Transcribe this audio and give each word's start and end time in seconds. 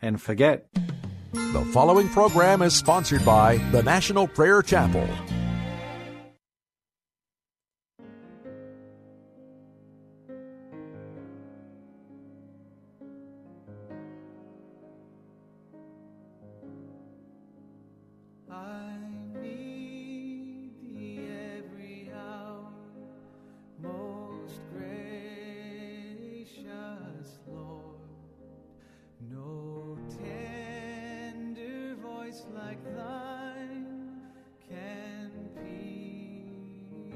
And 0.00 0.20
forget. 0.20 0.66
The 1.32 1.68
following 1.72 2.08
program 2.08 2.62
is 2.62 2.74
sponsored 2.74 3.24
by 3.24 3.56
the 3.72 3.82
National 3.82 4.28
Prayer 4.28 4.62
Chapel. 4.62 5.08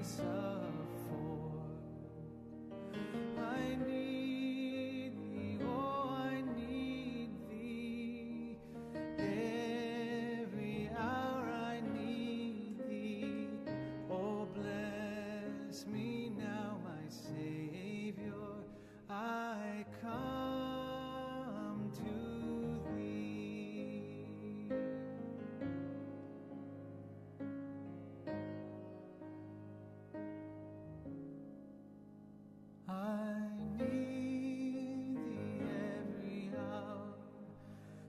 so 0.02 0.51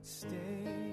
stay. 0.04 0.83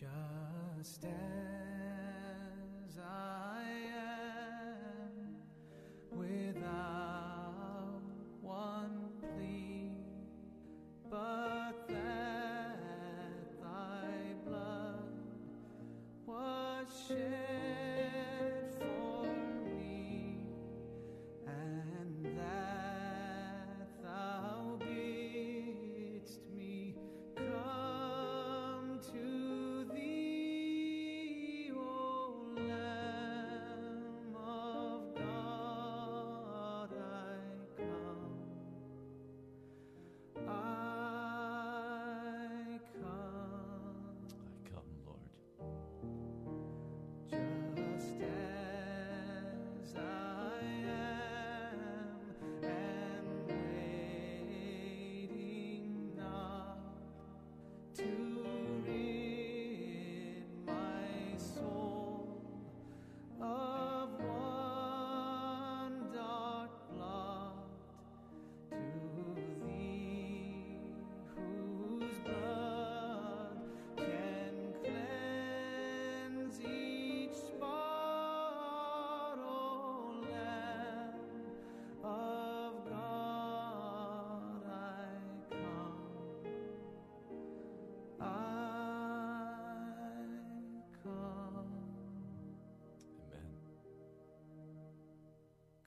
Just 0.00 1.04
as 1.04 1.59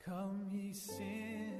Come, 0.06 0.50
ye 0.52 0.74
sinners, 0.74 1.53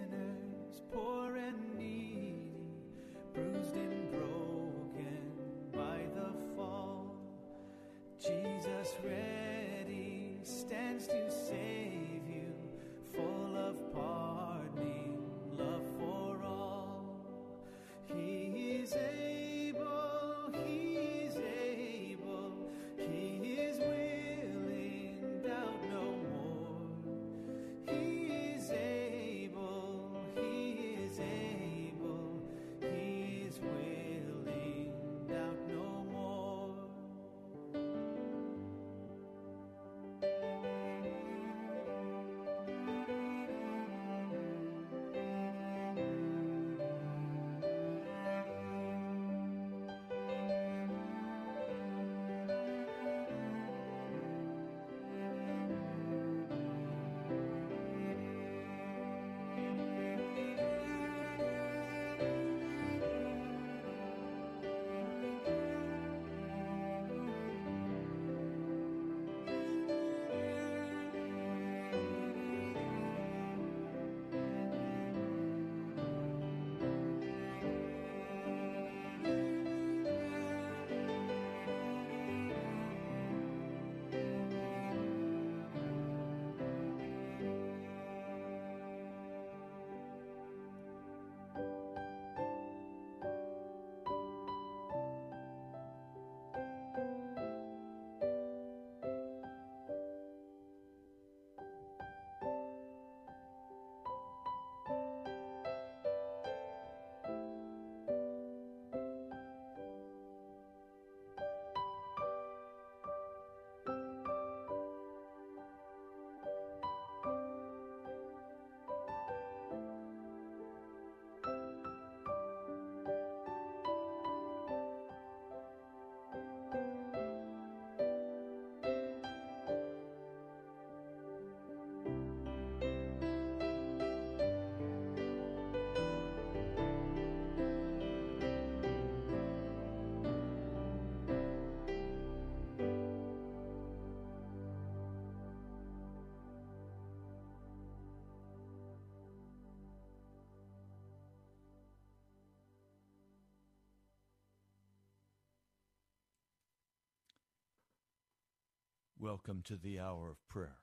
Welcome 159.24 159.64
to 159.68 159.78
the 159.78 160.02
hour 160.02 160.30
of 160.30 160.46
prayer. 160.50 160.80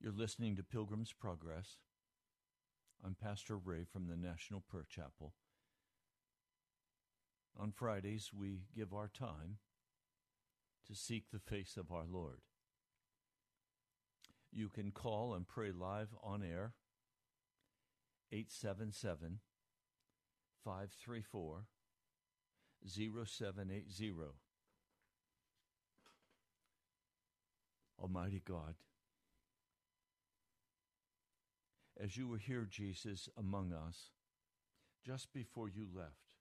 You're 0.00 0.10
listening 0.10 0.56
to 0.56 0.64
Pilgrim's 0.64 1.12
Progress. 1.12 1.76
I'm 3.06 3.14
Pastor 3.14 3.56
Ray 3.56 3.84
from 3.84 4.08
the 4.08 4.16
National 4.16 4.64
Prayer 4.68 4.84
Chapel. 4.90 5.34
On 7.56 7.70
Fridays, 7.70 8.32
we 8.36 8.62
give 8.76 8.92
our 8.92 9.06
time 9.06 9.58
to 10.88 10.96
seek 10.96 11.30
the 11.30 11.38
face 11.38 11.76
of 11.76 11.92
our 11.92 12.06
Lord. 12.10 12.40
You 14.50 14.68
can 14.68 14.90
call 14.90 15.34
and 15.34 15.46
pray 15.46 15.70
live 15.70 16.08
on 16.20 16.42
air 16.42 16.72
877 18.32 19.38
534 20.64 21.66
0780. 22.84 24.34
Almighty 28.04 28.42
God, 28.46 28.74
as 31.98 32.18
you 32.18 32.28
were 32.28 32.36
here, 32.36 32.66
Jesus, 32.68 33.30
among 33.38 33.72
us, 33.72 34.10
just 35.06 35.32
before 35.32 35.70
you 35.70 35.86
left, 35.90 36.34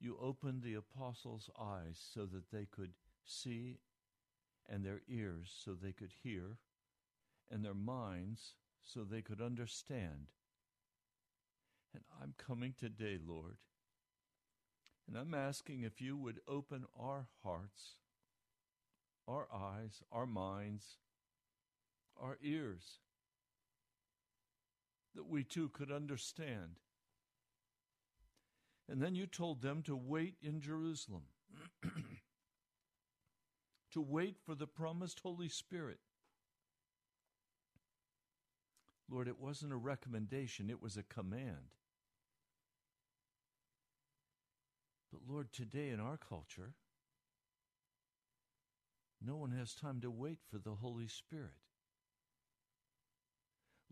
you 0.00 0.16
opened 0.18 0.62
the 0.62 0.72
apostles' 0.72 1.50
eyes 1.60 2.00
so 2.14 2.24
that 2.24 2.50
they 2.50 2.64
could 2.64 2.92
see, 3.26 3.80
and 4.66 4.82
their 4.82 5.02
ears 5.10 5.52
so 5.62 5.74
they 5.74 5.92
could 5.92 6.14
hear, 6.22 6.56
and 7.50 7.62
their 7.62 7.74
minds 7.74 8.54
so 8.82 9.04
they 9.04 9.20
could 9.20 9.42
understand. 9.42 10.28
And 11.92 12.02
I'm 12.18 12.32
coming 12.38 12.72
today, 12.80 13.18
Lord, 13.22 13.58
and 15.06 15.18
I'm 15.18 15.34
asking 15.34 15.82
if 15.82 16.00
you 16.00 16.16
would 16.16 16.40
open 16.48 16.86
our 16.98 17.26
hearts 17.44 17.96
our 19.28 19.46
eyes, 19.52 20.02
our 20.10 20.26
minds, 20.26 20.96
our 22.20 22.38
ears, 22.42 22.98
that 25.14 25.28
we 25.28 25.44
too 25.44 25.68
could 25.68 25.92
understand. 25.92 26.80
And 28.88 29.00
then 29.00 29.14
you 29.14 29.26
told 29.26 29.62
them 29.62 29.82
to 29.84 29.96
wait 29.96 30.34
in 30.42 30.60
Jerusalem, 30.60 31.22
to 33.92 34.00
wait 34.00 34.36
for 34.44 34.54
the 34.54 34.66
promised 34.66 35.20
Holy 35.20 35.48
Spirit. 35.48 35.98
Lord, 39.10 39.28
it 39.28 39.38
wasn't 39.38 39.72
a 39.72 39.76
recommendation, 39.76 40.70
it 40.70 40.82
was 40.82 40.96
a 40.96 41.02
command. 41.02 41.76
But 45.12 45.20
Lord, 45.28 45.52
today 45.52 45.90
in 45.90 46.00
our 46.00 46.16
culture, 46.16 46.72
no 49.24 49.36
one 49.36 49.52
has 49.52 49.74
time 49.74 50.00
to 50.00 50.10
wait 50.10 50.38
for 50.50 50.58
the 50.58 50.76
Holy 50.76 51.08
Spirit. 51.08 51.52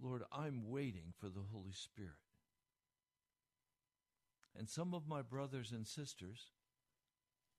Lord, 0.01 0.23
I'm 0.33 0.69
waiting 0.69 1.13
for 1.19 1.29
the 1.29 1.45
Holy 1.53 1.73
Spirit. 1.73 2.19
And 4.59 4.69
some 4.69 4.95
of 4.95 5.07
my 5.07 5.23
brothers 5.23 5.73
and 5.73 5.87
sisters 5.87 6.47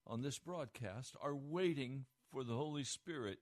on 0.05 0.21
this 0.21 0.39
broadcast 0.39 1.15
are 1.21 1.35
waiting 1.35 2.05
for 2.31 2.43
the 2.43 2.55
Holy 2.55 2.83
Spirit. 2.83 3.39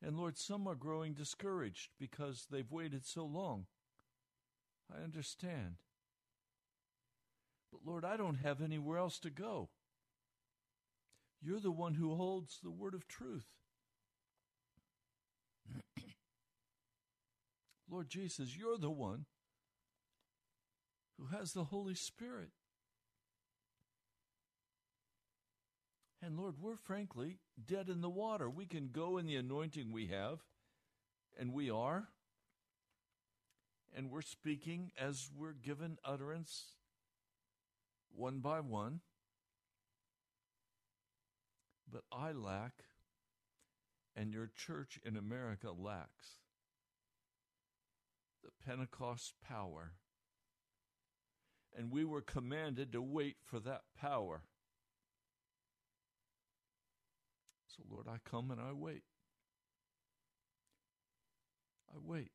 And 0.00 0.16
Lord, 0.16 0.38
some 0.38 0.66
are 0.66 0.74
growing 0.74 1.14
discouraged 1.14 1.90
because 1.98 2.46
they've 2.50 2.70
waited 2.70 3.04
so 3.04 3.24
long. 3.24 3.66
I 4.92 5.02
understand. 5.02 5.76
But 7.70 7.80
Lord, 7.84 8.04
I 8.04 8.16
don't 8.16 8.36
have 8.36 8.60
anywhere 8.60 8.98
else 8.98 9.18
to 9.20 9.30
go. 9.30 9.70
You're 11.42 11.60
the 11.60 11.72
one 11.72 11.94
who 11.94 12.14
holds 12.14 12.60
the 12.62 12.70
word 12.70 12.94
of 12.94 13.08
truth. 13.08 13.46
Lord 17.90 18.08
Jesus, 18.08 18.56
you're 18.56 18.78
the 18.78 18.90
one 18.90 19.26
who 21.18 21.36
has 21.36 21.52
the 21.52 21.64
Holy 21.64 21.94
Spirit. 21.94 22.50
And 26.24 26.38
Lord, 26.38 26.54
we're 26.60 26.76
frankly 26.76 27.38
dead 27.66 27.88
in 27.88 28.00
the 28.00 28.08
water. 28.08 28.48
We 28.48 28.66
can 28.66 28.90
go 28.92 29.18
in 29.18 29.26
the 29.26 29.34
anointing 29.34 29.90
we 29.90 30.06
have, 30.06 30.38
and 31.36 31.52
we 31.52 31.68
are. 31.68 32.08
And 33.94 34.10
we're 34.10 34.22
speaking 34.22 34.92
as 34.98 35.30
we're 35.36 35.52
given 35.52 35.98
utterance 36.04 36.76
one 38.14 38.38
by 38.38 38.60
one. 38.60 39.00
But 41.92 42.04
I 42.10 42.32
lack, 42.32 42.84
and 44.16 44.32
your 44.32 44.50
church 44.56 44.98
in 45.04 45.16
America 45.16 45.70
lacks, 45.70 46.38
the 48.42 48.50
Pentecost 48.64 49.34
power. 49.46 49.92
And 51.76 51.92
we 51.92 52.04
were 52.04 52.22
commanded 52.22 52.92
to 52.92 53.02
wait 53.02 53.36
for 53.44 53.60
that 53.60 53.82
power. 53.98 54.42
So, 57.66 57.82
Lord, 57.90 58.06
I 58.08 58.16
come 58.28 58.50
and 58.50 58.60
I 58.60 58.72
wait. 58.72 59.02
I 61.94 61.98
wait. 62.02 62.32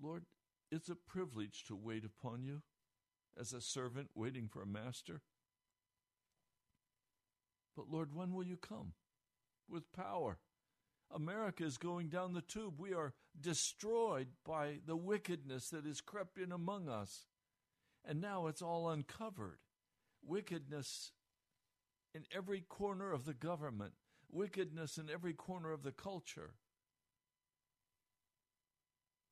Lord, 0.00 0.24
it's 0.70 0.88
a 0.88 0.96
privilege 0.96 1.64
to 1.68 1.76
wait 1.76 2.04
upon 2.04 2.44
you 2.44 2.62
as 3.38 3.52
a 3.52 3.60
servant 3.60 4.10
waiting 4.14 4.48
for 4.48 4.62
a 4.62 4.66
master. 4.66 5.22
But 7.76 7.90
Lord, 7.90 8.14
when 8.14 8.32
will 8.32 8.44
you 8.44 8.56
come? 8.56 8.92
With 9.68 9.92
power. 9.92 10.38
America 11.14 11.64
is 11.64 11.78
going 11.78 12.08
down 12.08 12.32
the 12.32 12.42
tube. 12.42 12.74
We 12.78 12.92
are 12.92 13.14
destroyed 13.40 14.28
by 14.44 14.78
the 14.86 14.96
wickedness 14.96 15.70
that 15.70 15.86
has 15.86 16.00
crept 16.00 16.38
in 16.38 16.52
among 16.52 16.88
us. 16.88 17.26
And 18.04 18.20
now 18.20 18.46
it's 18.46 18.62
all 18.62 18.90
uncovered. 18.90 19.58
Wickedness 20.22 21.12
in 22.14 22.24
every 22.34 22.60
corner 22.60 23.12
of 23.12 23.24
the 23.24 23.34
government, 23.34 23.92
wickedness 24.30 24.98
in 24.98 25.10
every 25.10 25.32
corner 25.32 25.72
of 25.72 25.82
the 25.82 25.92
culture. 25.92 26.54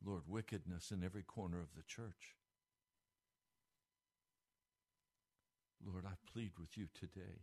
Lord, 0.04 0.22
wickedness 0.26 0.90
in 0.90 1.04
every 1.04 1.22
corner 1.22 1.60
of 1.60 1.74
the 1.76 1.84
church. 1.84 2.36
Lord, 5.84 6.04
I 6.06 6.14
plead 6.32 6.52
with 6.58 6.76
you 6.76 6.86
today 6.92 7.42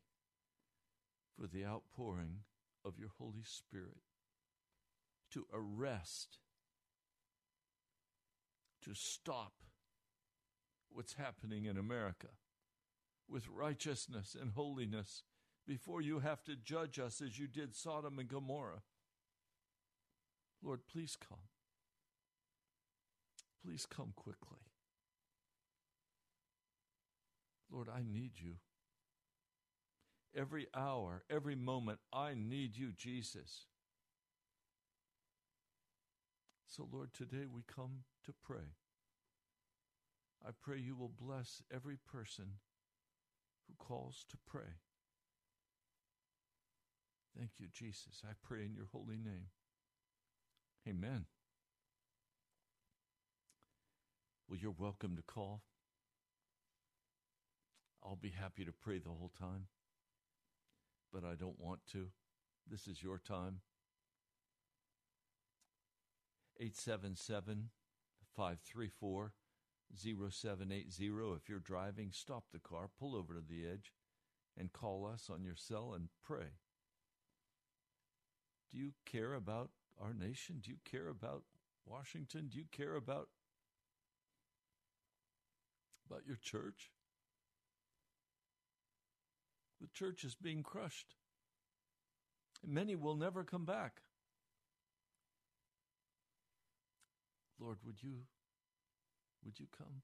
for 1.39 1.47
the 1.47 1.65
outpouring 1.65 2.39
of 2.83 2.99
your 2.99 3.11
Holy 3.17 3.43
Spirit 3.43 4.01
to 5.31 5.45
arrest, 5.53 6.39
to 8.83 8.93
stop 8.93 9.53
what's 10.91 11.13
happening 11.13 11.65
in 11.65 11.77
America 11.77 12.29
with 13.29 13.47
righteousness 13.47 14.35
and 14.39 14.51
holiness 14.51 15.23
before 15.67 16.01
you 16.01 16.19
have 16.19 16.43
to 16.43 16.55
judge 16.55 16.99
us 16.99 17.21
as 17.21 17.37
you 17.37 17.47
did 17.47 17.75
Sodom 17.75 18.17
and 18.17 18.27
Gomorrah. 18.27 18.81
Lord, 20.63 20.81
please 20.91 21.15
come. 21.15 21.39
Please 23.63 23.85
come 23.85 24.13
quickly. 24.15 24.57
Lord, 27.71 27.87
I 27.87 28.01
need 28.01 28.31
you. 28.37 28.55
Every 30.35 30.67
hour, 30.75 31.23
every 31.29 31.55
moment, 31.55 31.99
I 32.13 32.33
need 32.35 32.77
you, 32.77 32.91
Jesus. 32.95 33.65
So, 36.67 36.87
Lord, 36.91 37.13
today 37.13 37.45
we 37.51 37.61
come 37.67 38.03
to 38.25 38.33
pray. 38.43 38.75
I 40.45 40.51
pray 40.61 40.77
you 40.79 40.95
will 40.95 41.09
bless 41.09 41.63
every 41.73 41.97
person 41.97 42.45
who 43.67 43.73
calls 43.83 44.23
to 44.29 44.37
pray. 44.47 44.77
Thank 47.37 47.51
you, 47.57 47.67
Jesus. 47.71 48.21
I 48.23 48.33
pray 48.43 48.65
in 48.65 48.73
your 48.73 48.87
holy 48.91 49.17
name. 49.17 49.47
Amen. 50.87 51.25
Well, 54.47 54.59
you're 54.59 54.75
welcome 54.77 55.15
to 55.15 55.21
call. 55.21 55.61
I'll 58.03 58.15
be 58.15 58.31
happy 58.31 58.65
to 58.65 58.71
pray 58.71 58.99
the 58.99 59.09
whole 59.09 59.31
time, 59.37 59.67
but 61.13 61.23
I 61.23 61.35
don't 61.35 61.59
want 61.59 61.81
to. 61.91 62.07
This 62.69 62.87
is 62.87 63.01
your 63.01 63.17
time. 63.17 63.61
877 66.59 67.69
534 68.35 69.33
0780. 69.95 71.35
If 71.35 71.49
you're 71.49 71.59
driving, 71.59 72.09
stop 72.11 72.45
the 72.51 72.59
car, 72.59 72.89
pull 72.99 73.15
over 73.15 73.33
to 73.33 73.41
the 73.41 73.67
edge, 73.67 73.93
and 74.57 74.71
call 74.71 75.05
us 75.11 75.29
on 75.31 75.43
your 75.43 75.55
cell 75.55 75.93
and 75.95 76.09
pray. 76.23 76.57
Do 78.71 78.77
you 78.77 78.91
care 79.05 79.33
about 79.33 79.71
our 79.99 80.13
nation? 80.13 80.59
Do 80.61 80.69
you 80.69 80.77
care 80.89 81.07
about 81.07 81.43
Washington? 81.85 82.49
Do 82.51 82.57
you 82.57 82.65
care 82.71 82.95
about 82.95 83.29
about 86.09 86.25
your 86.25 86.37
church? 86.37 86.91
The 89.81 89.87
church 89.93 90.23
is 90.23 90.35
being 90.35 90.63
crushed. 90.63 91.15
Many 92.65 92.95
will 92.95 93.15
never 93.15 93.43
come 93.43 93.65
back. 93.65 94.01
Lord, 97.59 97.77
would 97.85 98.01
you 98.01 98.23
would 99.43 99.59
you 99.59 99.67
come? 99.77 100.01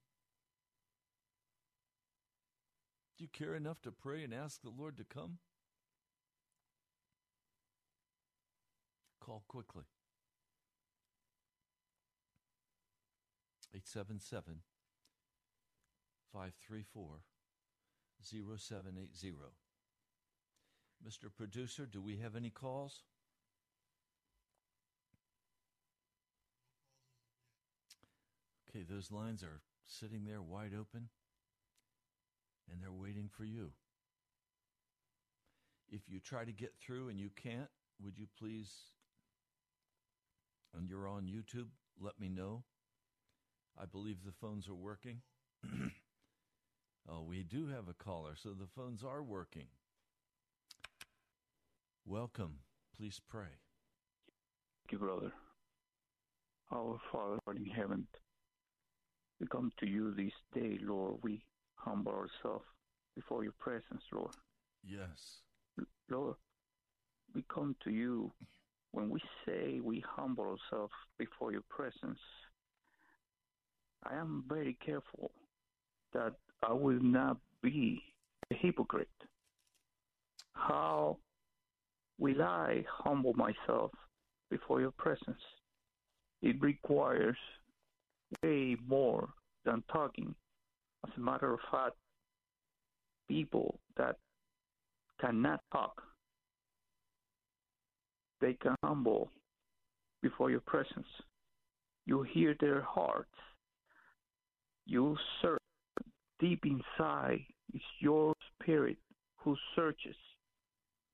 Do 3.16 3.24
you 3.24 3.28
care 3.28 3.54
enough 3.54 3.80
to 3.82 3.92
pray 3.92 4.24
and 4.24 4.32
ask 4.32 4.60
the 4.62 4.70
Lord 4.70 4.96
to 4.98 5.04
come? 5.04 5.38
Call 9.20 9.42
quickly. 9.48 9.84
877 13.74 14.60
534 16.32 17.20
0780. 18.22 19.65
Mr. 21.04 21.28
Producer, 21.34 21.86
do 21.86 22.00
we 22.00 22.16
have 22.18 22.36
any 22.36 22.50
calls? 22.50 23.02
Okay, 28.68 28.84
those 28.88 29.10
lines 29.10 29.42
are 29.42 29.60
sitting 29.86 30.24
there 30.24 30.42
wide 30.42 30.72
open 30.78 31.08
and 32.70 32.82
they're 32.82 32.92
waiting 32.92 33.28
for 33.28 33.44
you. 33.44 33.70
If 35.88 36.02
you 36.08 36.20
try 36.20 36.44
to 36.44 36.52
get 36.52 36.74
through 36.80 37.08
and 37.08 37.20
you 37.20 37.30
can't, 37.40 37.70
would 38.02 38.18
you 38.18 38.26
please, 38.38 38.72
and 40.76 40.88
you're 40.88 41.08
on 41.08 41.22
YouTube, 41.22 41.68
let 42.00 42.20
me 42.20 42.28
know? 42.28 42.64
I 43.80 43.84
believe 43.84 44.18
the 44.24 44.32
phones 44.32 44.68
are 44.68 44.74
working. 44.74 45.20
oh, 47.08 47.22
we 47.28 47.42
do 47.42 47.68
have 47.68 47.88
a 47.88 47.94
caller, 47.94 48.34
so 48.36 48.50
the 48.50 48.66
phones 48.66 49.04
are 49.04 49.22
working. 49.22 49.66
Welcome. 52.08 52.60
Please 52.96 53.20
pray. 53.28 53.58
Thank 54.84 54.92
you, 54.92 54.98
brother. 54.98 55.32
Our 56.72 57.00
Father 57.10 57.38
in 57.56 57.66
heaven, 57.66 58.06
we 59.40 59.48
come 59.48 59.72
to 59.80 59.86
you 59.88 60.14
this 60.14 60.32
day, 60.54 60.78
Lord. 60.82 61.16
We 61.24 61.42
humble 61.74 62.12
ourselves 62.12 62.64
before 63.16 63.42
your 63.42 63.54
presence, 63.58 64.04
Lord. 64.12 64.30
Yes. 64.84 65.40
Lord, 66.08 66.36
we 67.34 67.44
come 67.52 67.74
to 67.82 67.90
you 67.90 68.30
when 68.92 69.10
we 69.10 69.20
say 69.44 69.80
we 69.82 70.04
humble 70.08 70.44
ourselves 70.44 70.92
before 71.18 71.50
your 71.50 71.64
presence. 71.68 72.20
I 74.04 74.14
am 74.14 74.44
very 74.48 74.78
careful 74.84 75.32
that 76.12 76.34
I 76.62 76.72
will 76.72 77.02
not 77.02 77.38
be 77.64 78.00
a 78.52 78.54
hypocrite. 78.54 79.08
How 80.52 81.18
will 82.18 82.42
I 82.42 82.84
humble 82.88 83.34
myself 83.34 83.90
before 84.50 84.80
your 84.80 84.92
presence? 84.92 85.40
It 86.42 86.60
requires 86.60 87.36
way 88.42 88.76
more 88.86 89.28
than 89.64 89.82
talking. 89.92 90.34
As 91.06 91.12
a 91.16 91.20
matter 91.20 91.52
of 91.52 91.60
fact, 91.70 91.96
people 93.28 93.78
that 93.96 94.16
cannot 95.20 95.60
talk, 95.72 96.02
they 98.40 98.54
can 98.54 98.74
humble 98.84 99.30
before 100.22 100.50
your 100.50 100.60
presence. 100.60 101.06
You 102.06 102.22
hear 102.22 102.54
their 102.60 102.82
hearts. 102.82 103.30
You 104.86 105.16
search 105.42 105.58
deep 106.38 106.64
inside. 106.64 107.40
It's 107.74 107.84
your 108.00 108.32
spirit 108.54 108.96
who 109.38 109.56
searches 109.74 110.14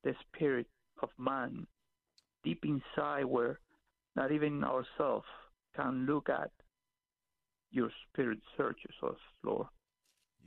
the 0.03 0.13
spirit 0.27 0.67
of 1.03 1.09
man 1.19 1.67
deep 2.43 2.63
inside 2.65 3.25
where 3.25 3.59
not 4.15 4.31
even 4.31 4.63
ourselves 4.63 5.25
can 5.75 6.05
look 6.05 6.29
at. 6.29 6.51
Your 7.71 7.89
spirit 8.07 8.39
searches 8.55 8.95
us, 9.03 9.17
Lord. 9.43 9.67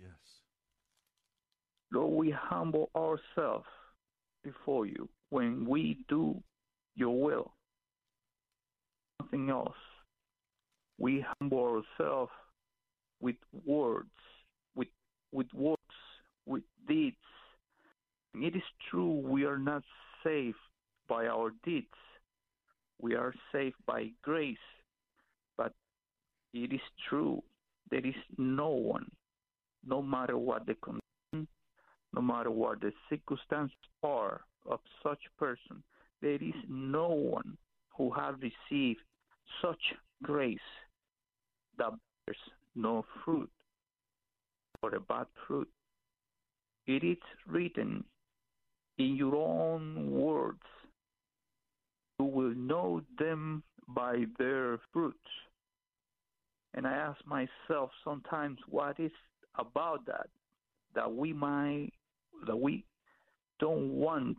Yes. 0.01 0.11
Lord, 1.93 2.15
we 2.15 2.31
humble 2.31 2.91
ourselves 2.97 3.67
before 4.45 4.87
you 4.87 5.09
when 5.31 5.67
we 5.67 5.99
do 6.09 6.41
your 6.95 7.21
will. 7.21 7.53
Nothing 9.21 9.51
else. 9.51 9.75
We 10.99 11.25
humble 11.41 11.83
ourselves 11.99 12.31
with 13.21 13.37
words, 13.65 14.09
with 14.77 14.89
with 15.33 15.53
words, 15.53 15.81
with 16.47 16.63
deeds. 16.87 17.17
And 18.35 18.45
it 18.45 18.55
is 18.55 18.63
true 18.91 19.21
we 19.27 19.45
are 19.45 19.59
not 19.59 19.83
saved 20.27 20.57
by 21.09 21.27
our 21.27 21.53
deeds. 21.65 21.87
We 23.01 23.15
are 23.15 23.35
saved 23.53 23.77
by 23.87 24.11
grace. 24.23 24.57
But 25.57 25.73
it 26.53 26.73
is 26.73 26.81
true 27.09 27.43
there 27.91 28.05
is 28.05 28.15
no 28.37 28.71
one, 28.71 29.11
no 29.87 30.03
matter 30.03 30.37
what 30.37 30.67
the 30.67 30.75
condition, 30.75 31.47
no 32.13 32.21
matter 32.21 32.51
what 32.51 32.81
the 32.81 32.93
circumstances 33.09 33.77
are 34.03 34.41
of 34.69 34.81
such 35.03 35.21
person, 35.39 35.83
there 36.21 36.43
is 36.43 36.55
no 36.69 37.09
one 37.09 37.57
who 37.97 38.11
has 38.11 38.35
received 38.41 39.01
such 39.63 39.95
grace 40.23 40.59
that 41.79 41.93
bears 42.27 42.39
no 42.75 43.05
fruit 43.25 43.51
or 44.83 44.95
a 44.95 45.01
bad 45.01 45.27
fruit. 45.47 45.69
It 46.87 47.05
is 47.05 47.19
written 47.47 48.05
in 48.99 49.17
your 49.17 49.37
own 49.37 50.11
words. 50.11 50.63
You 52.19 52.27
will 52.27 52.55
know 52.55 53.03
them 53.19 53.63
by 53.89 54.25
their 54.39 54.79
fruits. 54.93 55.19
And 56.75 56.87
I 56.87 56.93
ask 56.93 57.19
myself 57.27 57.91
sometimes 58.05 58.59
what 58.69 58.99
is 58.99 59.13
about 59.59 60.05
that 60.07 60.29
that 60.95 61.15
we 61.15 61.33
might 61.33 61.91
that 62.47 62.57
we 62.57 62.85
don't 63.61 63.93
want 63.93 64.37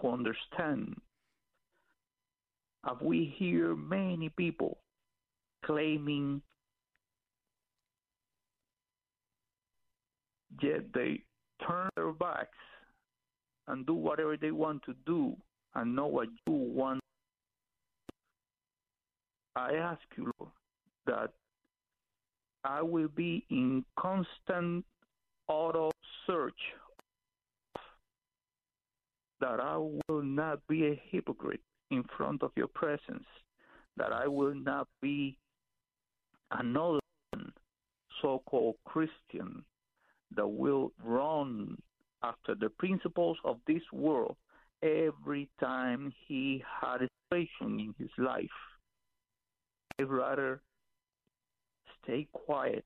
to 0.00 0.08
understand. 0.08 0.96
Have 2.84 3.00
we 3.02 3.34
hear 3.36 3.74
many 3.74 4.28
people 4.30 4.78
claiming 5.64 6.42
yet 10.62 10.84
they 10.92 11.22
turn 11.66 11.88
their 11.96 12.12
backs 12.12 12.50
and 13.68 13.86
do 13.86 13.94
whatever 13.94 14.36
they 14.36 14.50
want 14.50 14.82
to 14.84 14.94
do 15.06 15.36
and 15.74 15.94
know 15.94 16.06
what 16.06 16.28
you 16.46 16.52
want. 16.52 17.00
I 19.56 19.74
ask 19.74 20.00
you, 20.16 20.30
Lord, 20.38 20.52
that 21.06 21.30
I 22.64 22.82
will 22.82 23.08
be 23.08 23.44
in 23.50 23.84
constant 23.98 24.84
auto 25.48 25.90
search, 26.26 26.52
that 29.40 29.60
I 29.60 29.76
will 29.76 30.22
not 30.22 30.66
be 30.68 30.86
a 30.86 31.02
hypocrite 31.10 31.60
in 31.90 32.04
front 32.16 32.42
of 32.42 32.50
your 32.56 32.68
presence, 32.68 33.26
that 33.96 34.12
I 34.12 34.26
will 34.26 34.54
not 34.54 34.88
be 35.00 35.36
another 36.50 37.00
so 38.22 38.42
called 38.46 38.76
Christian 38.84 39.64
that 40.34 40.46
will 40.46 40.92
run 41.02 41.76
after 42.28 42.54
the 42.54 42.70
principles 42.70 43.36
of 43.44 43.58
this 43.66 43.82
world 43.92 44.36
every 44.82 45.48
time 45.60 46.12
he 46.26 46.62
had 46.80 47.02
a 47.02 47.08
situation 47.30 47.80
in 47.80 47.94
his 47.98 48.10
life. 48.18 48.46
I'd 49.98 50.08
rather 50.08 50.60
stay 52.02 52.26
quiet, 52.32 52.84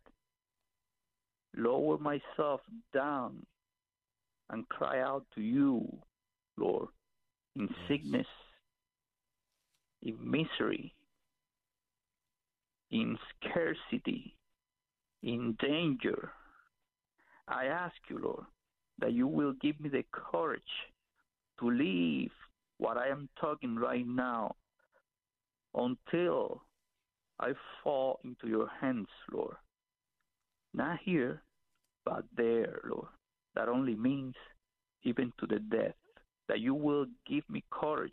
lower 1.57 1.99
myself 1.99 2.61
down, 2.93 3.47
and 4.51 4.69
cry 4.69 5.01
out 5.01 5.25
to 5.35 5.41
you, 5.41 5.87
Lord, 6.57 6.89
in 7.57 7.69
sickness, 7.89 8.27
in 10.03 10.17
misery, 10.21 10.95
in 12.91 13.19
scarcity, 13.41 14.35
in 15.23 15.57
danger. 15.61 16.33
I 17.47 17.67
ask 17.67 17.97
you, 18.09 18.19
Lord, 18.19 18.45
that 19.01 19.13
you 19.13 19.27
will 19.27 19.53
give 19.61 19.79
me 19.81 19.89
the 19.89 20.05
courage 20.13 20.63
to 21.61 21.71
leave 21.71 22.31
what 22.79 22.97
I 22.97 23.09
am 23.09 23.29
talking 23.41 23.77
right 23.77 24.07
now 24.07 24.55
until 25.75 26.63
I 27.41 27.53
fall 27.83 28.21
into 28.25 28.49
your 28.49 28.69
hands, 28.81 29.09
Lord. 29.33 29.57
Not 30.75 30.99
here, 31.05 31.43
but 32.05 32.25
there, 32.37 32.81
Lord. 32.89 33.09
That 33.55 33.69
only 33.69 33.95
means 33.95 34.35
even 35.03 35.33
to 35.41 35.47
the 35.47 35.59
death. 35.59 35.95
That 36.49 36.61
you 36.61 36.75
will 36.75 37.07
give 37.29 37.45
me 37.51 37.65
courage 37.71 38.13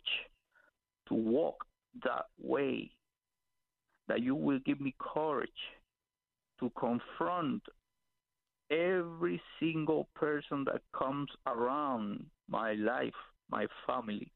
to 1.08 1.14
walk 1.14 1.64
that 2.04 2.26
way. 2.40 2.90
That 4.08 4.20
you 4.20 4.34
will 4.34 4.60
give 4.64 4.80
me 4.80 4.94
courage 4.98 5.48
to 6.60 6.70
confront 6.78 7.62
every 8.70 9.40
single 9.60 10.08
person 10.14 10.64
that 10.64 10.82
comes 10.96 11.28
around 11.46 12.26
my 12.48 12.72
life, 12.74 13.14
my 13.50 13.66
family. 13.86 14.32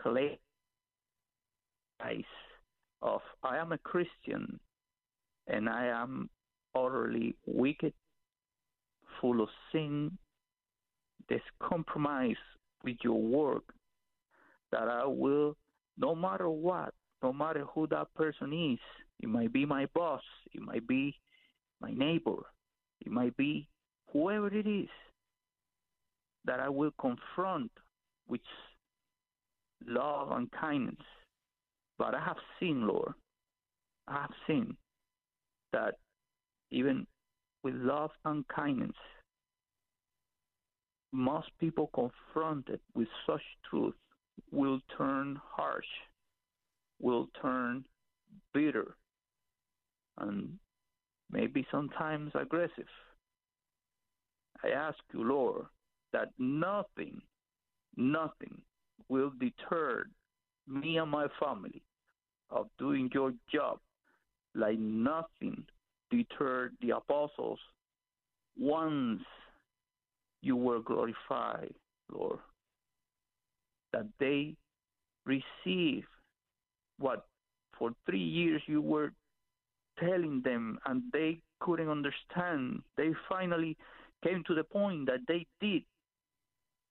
Clay 0.00 0.38
eyes 2.04 2.22
of 3.02 3.20
I 3.42 3.56
am 3.56 3.72
a 3.72 3.78
Christian 3.78 4.60
and 5.46 5.68
I 5.68 5.86
am 5.86 6.28
utterly 6.74 7.34
wicked, 7.46 7.94
full 9.20 9.40
of 9.40 9.48
sin, 9.72 10.18
discompromised 11.30 12.36
with 12.84 12.96
your 13.02 13.20
work, 13.20 13.64
that 14.72 14.88
I 14.88 15.06
will, 15.06 15.56
no 15.96 16.14
matter 16.14 16.50
what, 16.50 16.92
no 17.22 17.32
matter 17.32 17.64
who 17.74 17.86
that 17.88 18.12
person 18.14 18.52
is, 18.52 18.78
it 19.20 19.28
might 19.28 19.52
be 19.52 19.64
my 19.64 19.86
boss, 19.94 20.22
it 20.52 20.60
might 20.60 20.86
be 20.86 21.14
my 21.80 21.90
neighbor, 21.92 22.42
it 23.00 23.10
might 23.10 23.36
be 23.36 23.68
whoever 24.12 24.48
it 24.48 24.66
is, 24.66 24.88
that 26.44 26.60
I 26.60 26.68
will 26.68 26.92
confront 27.00 27.70
with 28.28 28.40
love 29.86 30.30
and 30.32 30.50
kindness. 30.52 31.04
But 31.98 32.14
I 32.14 32.20
have 32.20 32.36
seen, 32.60 32.86
Lord, 32.86 33.14
I 34.06 34.20
have 34.22 34.30
seen 34.46 34.76
that 35.72 35.94
even 36.70 37.06
with 37.62 37.74
love 37.74 38.10
and 38.24 38.46
kindness, 38.48 38.96
most 41.12 41.48
people 41.58 41.90
confronted 41.94 42.80
with 42.94 43.08
such 43.26 43.42
truth 43.68 43.94
will 44.52 44.80
turn 44.96 45.40
harsh, 45.42 45.86
will 47.00 47.28
turn 47.40 47.84
bitter, 48.52 48.96
and 50.18 50.58
maybe 51.30 51.66
sometimes 51.70 52.32
aggressive. 52.34 52.88
I 54.64 54.70
ask 54.70 54.98
you, 55.12 55.22
Lord, 55.22 55.66
that 56.12 56.30
nothing, 56.38 57.20
nothing 57.96 58.60
will 59.08 59.32
deter 59.38 60.06
me 60.66 60.98
and 60.98 61.10
my 61.10 61.26
family 61.40 61.82
of 62.50 62.68
doing 62.78 63.10
your 63.12 63.32
job 63.52 63.78
like 64.54 64.78
nothing 64.78 65.64
deterred 66.10 66.72
the 66.80 66.96
apostles 66.96 67.58
once 68.58 69.20
you 70.42 70.56
were 70.56 70.80
glorified, 70.80 71.74
Lord. 72.10 72.38
That 73.92 74.06
they 74.18 74.54
receive 75.26 76.04
what 76.98 77.26
for 77.78 77.90
three 78.06 78.18
years 78.18 78.62
you 78.66 78.80
were 78.80 79.12
telling 79.98 80.42
them 80.42 80.78
and 80.86 81.02
they 81.12 81.40
couldn't 81.60 81.88
understand. 81.88 82.82
They 82.96 83.10
finally 83.28 83.76
came 84.24 84.42
to 84.46 84.54
the 84.54 84.64
point 84.64 85.06
that 85.06 85.20
they 85.26 85.46
did. 85.60 85.82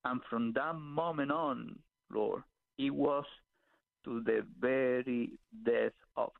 And 0.03 0.21
from 0.29 0.53
that 0.53 0.75
moment 0.75 1.31
on, 1.31 1.79
Lord, 2.11 2.43
it 2.77 2.91
was 2.91 3.25
to 4.05 4.21
the 4.23 4.45
very 4.59 5.31
death 5.65 5.93
of 6.15 6.31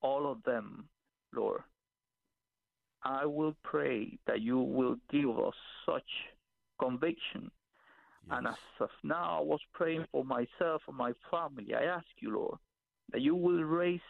all 0.00 0.30
of 0.30 0.42
them, 0.44 0.88
Lord. 1.34 1.60
I 3.02 3.26
will 3.26 3.54
pray 3.62 4.18
that 4.26 4.40
you 4.40 4.58
will 4.58 4.96
give 5.10 5.30
us 5.38 5.54
such 5.86 6.02
conviction. 6.80 7.50
And 8.30 8.46
as 8.46 8.54
of 8.80 8.90
now, 9.02 9.38
I 9.38 9.42
was 9.42 9.60
praying 9.72 10.06
for 10.12 10.24
myself 10.24 10.82
and 10.88 10.96
my 10.96 11.12
family. 11.30 11.74
I 11.74 11.84
ask 11.84 12.06
you, 12.20 12.34
Lord, 12.34 12.58
that 13.12 13.22
you 13.22 13.34
will 13.34 13.62
raise 13.62 14.00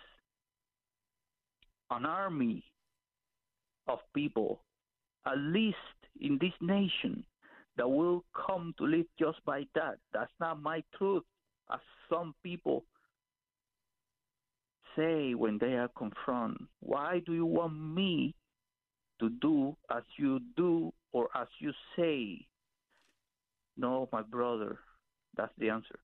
an 1.90 2.04
army 2.04 2.64
of 3.88 3.98
people, 4.14 4.60
at 5.26 5.38
least 5.38 5.76
in 6.20 6.38
this 6.40 6.52
nation, 6.60 7.24
that 7.76 7.88
will 7.88 8.24
come 8.34 8.74
to 8.78 8.84
live 8.84 9.06
just 9.18 9.38
by 9.44 9.64
that. 9.74 9.98
That's 10.12 10.32
not 10.40 10.60
my 10.60 10.82
truth, 10.96 11.22
as 11.72 11.80
some 12.10 12.34
people 12.42 12.84
say 14.96 15.34
when 15.34 15.58
they 15.58 15.74
are 15.74 15.90
confronted. 15.96 16.66
Why 16.80 17.20
do 17.24 17.34
you 17.34 17.46
want 17.46 17.78
me 17.78 18.34
to 19.20 19.30
do 19.40 19.76
as 19.94 20.02
you 20.16 20.40
do 20.56 20.92
or 21.12 21.28
as 21.34 21.46
you 21.60 21.72
say? 21.96 22.46
No, 23.76 24.08
my 24.12 24.22
brother. 24.22 24.78
That's 25.36 25.52
the 25.58 25.70
answer. 25.70 26.00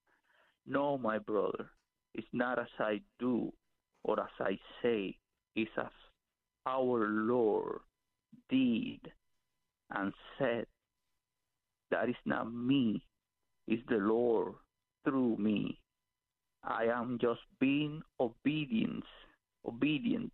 No, 0.67 0.97
my 0.97 1.19
brother. 1.19 1.71
It's 2.15 2.29
not 2.33 2.59
as 2.61 2.69
I 2.79 3.01
do 3.19 3.53
or 4.05 4.21
as 4.21 4.31
I 4.39 4.59
say. 4.81 5.17
It's 5.57 5.71
as 5.79 5.87
our 6.67 7.09
Lord 7.09 7.81
did 8.49 9.01
and 9.91 10.13
said. 10.39 10.67
That 11.91 12.09
is 12.09 12.17
not 12.25 12.53
me. 12.53 13.05
It's 13.69 13.83
the 13.89 13.97
Lord 13.97 14.55
through 15.05 15.37
me. 15.37 15.79
I 16.65 16.87
am 16.87 17.19
just 17.21 17.43
being 17.61 18.03
obedient, 18.19 19.05
obedient 19.67 20.33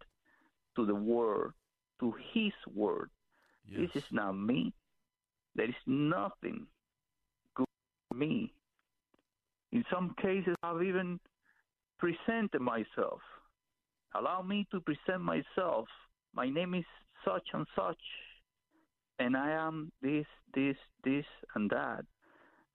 to 0.76 0.86
the 0.86 0.94
word, 0.94 1.52
to 2.00 2.14
His 2.32 2.52
word. 2.74 3.10
Yes. 3.66 3.90
This 3.92 4.04
is 4.04 4.08
not 4.12 4.32
me. 4.32 4.72
There 5.54 5.68
is 5.68 5.74
nothing 5.86 6.66
good 7.54 7.66
for 8.08 8.16
me. 8.16 8.52
In 9.72 9.84
some 9.92 10.14
cases, 10.22 10.54
I've 10.62 10.82
even 10.82 11.20
presented 11.98 12.60
myself. 12.60 13.20
Allow 14.14 14.42
me 14.42 14.66
to 14.70 14.80
present 14.80 15.22
myself. 15.22 15.86
My 16.34 16.48
name 16.48 16.74
is 16.74 16.84
such 17.24 17.46
and 17.52 17.66
such, 17.76 18.00
and 19.18 19.36
I 19.36 19.50
am 19.50 19.92
this, 20.02 20.26
this, 20.54 20.76
this, 21.04 21.24
and 21.54 21.70
that. 21.70 22.04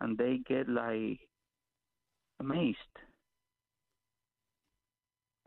And 0.02 0.18
they 0.18 0.40
get 0.48 0.70
like 0.70 1.20
amazed. 2.40 2.78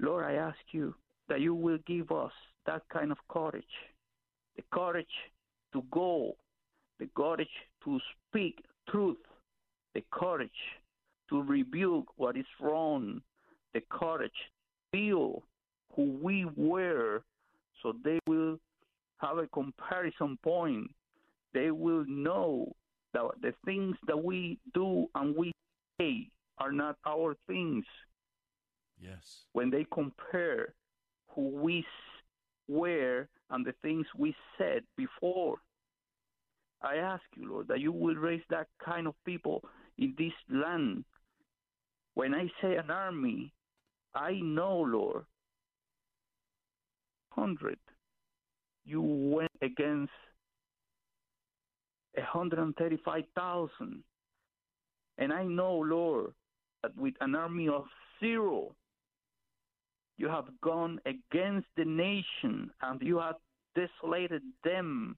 Lord, 0.00 0.24
I 0.24 0.34
ask 0.34 0.58
you 0.72 0.94
that 1.28 1.40
you 1.40 1.54
will 1.54 1.78
give 1.86 2.10
us 2.12 2.32
that 2.66 2.82
kind 2.92 3.10
of 3.10 3.18
courage 3.28 3.64
the 4.58 4.64
courage 4.72 5.06
to 5.72 5.82
go, 5.90 6.36
the 6.98 7.08
courage 7.16 7.48
to 7.84 8.00
speak 8.28 8.58
truth, 8.90 9.16
the 9.94 10.02
courage 10.12 10.50
to 11.30 11.42
rebuke 11.42 12.06
what 12.16 12.36
is 12.36 12.46
wrong, 12.60 13.20
the 13.72 13.80
courage 13.88 14.32
to 14.32 14.98
feel 14.98 15.42
who 15.94 16.18
we 16.22 16.46
were 16.56 17.22
so 17.82 17.94
they 18.04 18.18
will 18.26 18.58
have 19.18 19.38
a 19.38 19.46
comparison 19.48 20.38
point. 20.42 20.90
They 21.54 21.70
will 21.70 22.04
know 22.06 22.72
that 23.14 23.22
the 23.40 23.52
things 23.64 23.96
that 24.06 24.22
we 24.22 24.58
do 24.74 25.08
and 25.14 25.34
we 25.36 25.52
say 26.00 26.28
are 26.58 26.72
not 26.72 26.96
our 27.06 27.36
things 27.46 27.84
Yes. 29.00 29.44
when 29.52 29.70
they 29.70 29.86
compare 29.92 30.74
who 31.28 31.50
we 31.50 31.84
were 32.68 33.28
and 33.50 33.64
the 33.64 33.74
things 33.82 34.06
we 34.16 34.34
said 34.58 34.82
before. 34.96 35.58
I 36.82 36.96
ask 36.96 37.22
you, 37.36 37.48
Lord, 37.50 37.68
that 37.68 37.80
you 37.80 37.92
will 37.92 38.14
raise 38.16 38.42
that 38.50 38.66
kind 38.84 39.06
of 39.06 39.14
people 39.24 39.62
in 39.98 40.14
this 40.18 40.32
land. 40.50 41.04
When 42.14 42.34
I 42.34 42.48
say 42.60 42.76
an 42.76 42.90
army, 42.90 43.52
I 44.14 44.32
know, 44.42 44.80
Lord, 44.80 45.24
hundred. 47.38 47.78
You 48.84 49.00
went 49.00 49.52
against 49.62 50.12
a 52.16 52.22
hundred 52.22 52.58
and 52.58 52.74
thirty-five 52.76 53.24
thousand, 53.36 54.02
and 55.18 55.32
I 55.32 55.44
know, 55.44 55.76
Lord, 55.78 56.32
that 56.82 56.96
with 56.96 57.14
an 57.20 57.34
army 57.34 57.68
of 57.68 57.84
zero, 58.20 58.74
you 60.16 60.28
have 60.28 60.46
gone 60.62 61.00
against 61.06 61.68
the 61.76 61.84
nation 61.84 62.70
and 62.82 63.00
you 63.02 63.18
have 63.18 63.36
desolated 63.74 64.42
them, 64.64 65.16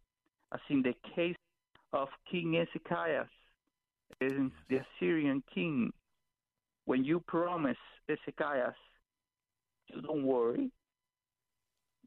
as 0.52 0.61
in 0.68 0.83
the 0.83 0.94
case 1.14 1.37
of 1.92 2.09
King 2.30 2.56
Ezekiel, 2.56 3.26
and 4.20 4.50
the 4.68 4.80
Assyrian 4.83 5.42
king. 5.54 5.92
When 6.85 7.04
you 7.04 7.20
promised 7.20 7.78
Ezekiel, 8.09 8.74
you 9.88 10.02
don't 10.02 10.24
worry, 10.24 10.70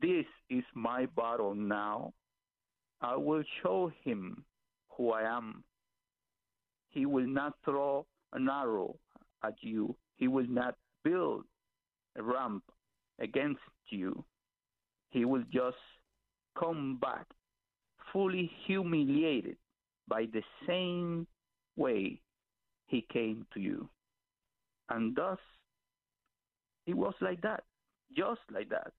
this 0.03 0.25
is 0.49 0.65
my 0.75 1.05
battle 1.15 1.55
now. 1.55 2.11
I 2.99 3.15
will 3.15 3.43
show 3.61 3.89
him 4.03 4.43
who 4.89 5.11
I 5.11 5.21
am. 5.23 5.63
He 6.89 7.05
will 7.05 7.25
not 7.25 7.53
throw 7.63 8.05
an 8.33 8.49
arrow 8.49 8.97
at 9.45 9.55
you. 9.61 9.95
He 10.17 10.27
will 10.27 10.47
not 10.47 10.75
build 11.05 11.45
a 12.17 12.21
ramp 12.21 12.63
against 13.19 13.61
you. 13.87 14.25
He 15.09 15.23
will 15.23 15.43
just 15.53 15.77
come 16.59 16.97
back 17.01 17.25
fully 18.11 18.51
humiliated 18.67 19.55
by 20.09 20.25
the 20.33 20.43
same 20.67 21.25
way 21.77 22.19
he 22.87 23.05
came 23.11 23.45
to 23.53 23.61
you. 23.61 23.87
And 24.89 25.15
thus, 25.15 25.39
it 26.85 26.93
was 26.93 27.13
like 27.21 27.41
that, 27.41 27.63
just 28.15 28.41
like 28.53 28.69
that, 28.69 28.91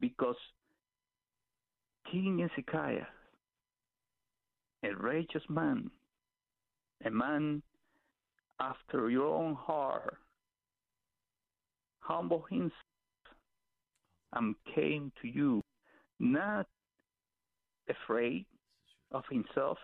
because 0.00 0.36
King 2.10 2.42
Ezekiel, 2.42 3.06
a 4.84 4.94
righteous 4.96 5.42
man, 5.48 5.90
a 7.04 7.10
man 7.10 7.62
after 8.60 9.10
your 9.10 9.34
own 9.34 9.54
heart, 9.54 10.16
humbled 12.00 12.44
himself 12.50 12.72
and 14.34 14.54
came 14.74 15.12
to 15.22 15.28
you, 15.28 15.62
not 16.18 16.66
afraid 17.88 18.46
of 19.12 19.22
himself, 19.30 19.78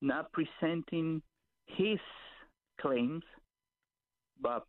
not 0.00 0.32
presenting 0.32 1.22
his 1.66 1.98
claims, 2.80 3.22
but 4.40 4.66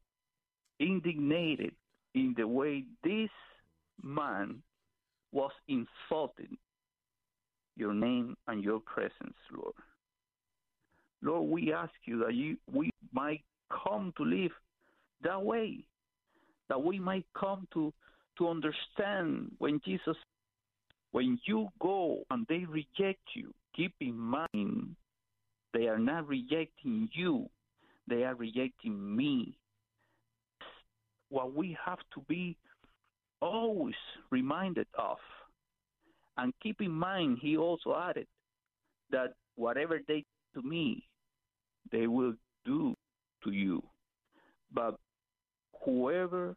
indignated 0.80 1.74
in 2.14 2.34
the 2.38 2.48
way 2.48 2.84
this 3.04 3.30
man 4.04 4.62
was 5.32 5.52
insulting 5.68 6.58
your 7.76 7.94
name 7.94 8.36
and 8.48 8.64
your 8.64 8.80
presence, 8.80 9.36
Lord. 9.56 9.74
Lord, 11.22 11.50
we 11.50 11.74
ask 11.74 11.94
you 12.06 12.20
that 12.20 12.34
you, 12.34 12.58
we 12.72 12.90
might 13.12 13.42
come 13.84 14.14
to 14.18 14.24
live 14.24 14.52
that 15.24 15.42
way, 15.42 15.86
that 16.70 16.82
we 16.82 17.00
might 17.00 17.26
come 17.38 17.68
to, 17.74 17.94
to 18.38 18.48
understand 18.48 19.52
when 19.58 19.82
Jesus, 19.84 20.16
when 21.12 21.40
you 21.46 21.68
go 21.82 22.24
and 22.30 22.46
they 22.48 22.66
reject 22.70 23.22
you, 23.34 23.54
keep 23.76 23.94
in 24.00 24.18
mind 24.18 24.96
they 25.74 25.88
are 25.88 26.00
not 26.00 26.28
rejecting 26.28 27.10
you, 27.14 27.50
they 28.08 28.24
are 28.24 28.36
rejecting 28.36 29.16
me. 29.16 29.58
What 31.30 31.54
we 31.54 31.76
have 31.84 32.00
to 32.14 32.22
be 32.30 32.56
always 33.46 33.96
reminded 34.32 34.88
of. 34.98 35.18
And 36.38 36.54
keep 36.62 36.82
in 36.82 36.92
mind, 36.92 37.40
he 37.42 37.58
also 37.58 37.96
added 37.96 38.28
that 39.12 39.34
whatever 39.56 40.00
they 40.08 40.24
do 40.54 40.62
to 40.62 40.68
me, 40.68 41.08
they 41.92 42.08
will 42.08 42.34
do 42.66 42.96
to 43.44 43.52
you. 43.52 43.84
But 44.74 44.98
whoever 45.84 46.56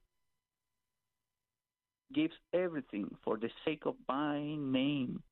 gives 2.14 2.34
everything 2.54 3.14
for 3.24 3.36
the 3.36 3.50
sake 3.64 3.82
of 3.84 3.94
my 4.08 4.40
name, 4.56 5.22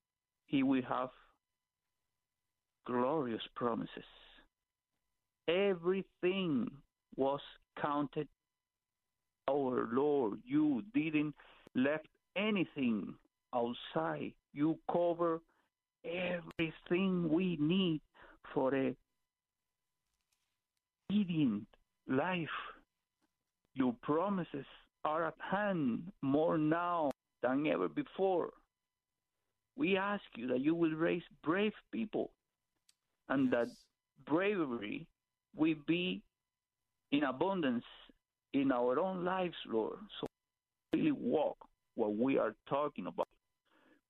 he 0.46 0.62
will 0.62 0.82
have 0.88 1.10
glorious 2.86 3.42
promises. 3.54 4.04
Everything 5.48 6.70
was 7.16 7.40
counted. 7.80 8.28
Our 9.48 9.88
Lord, 9.92 10.40
you 10.44 10.82
didn't 10.94 11.34
left 11.74 12.08
anything 12.36 13.14
outside. 13.54 14.32
You 14.52 14.78
cover 14.90 15.40
everything 16.04 17.28
we 17.28 17.56
need 17.60 18.00
for 18.52 18.74
a 18.74 18.94
obedient 21.10 21.66
life. 22.08 22.48
Your 23.74 23.94
promises 24.02 24.66
are 25.04 25.26
at 25.26 25.34
hand 25.50 26.02
more 26.22 26.58
now 26.58 27.10
than 27.42 27.66
ever 27.66 27.88
before. 27.88 28.50
We 29.76 29.96
ask 29.96 30.24
you 30.36 30.46
that 30.48 30.60
you 30.60 30.74
will 30.74 30.92
raise 30.94 31.22
brave 31.44 31.74
people 31.92 32.30
and 33.28 33.52
that 33.52 33.68
bravery 34.26 35.06
will 35.54 35.74
be 35.86 36.22
in 37.12 37.24
abundance 37.24 37.84
in 38.56 38.72
our 38.72 38.98
own 38.98 39.24
lives, 39.24 39.56
Lord. 39.66 39.98
So 40.20 40.26
really 40.92 41.12
walk 41.12 41.56
what 41.94 42.16
we 42.16 42.38
are 42.38 42.54
talking 42.68 43.06
about. 43.06 43.28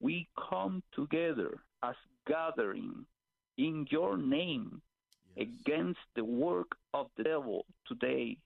We 0.01 0.29
come 0.51 0.83
together 0.95 1.59
as 1.83 1.95
gathering 2.27 3.07
in 3.59 3.87
your 3.91 4.17
name 4.17 4.81
against 5.37 6.01
the 6.15 6.25
work 6.25 6.77
of 6.95 7.07
the 7.17 7.25
devil 7.25 7.65
today. 7.87 8.37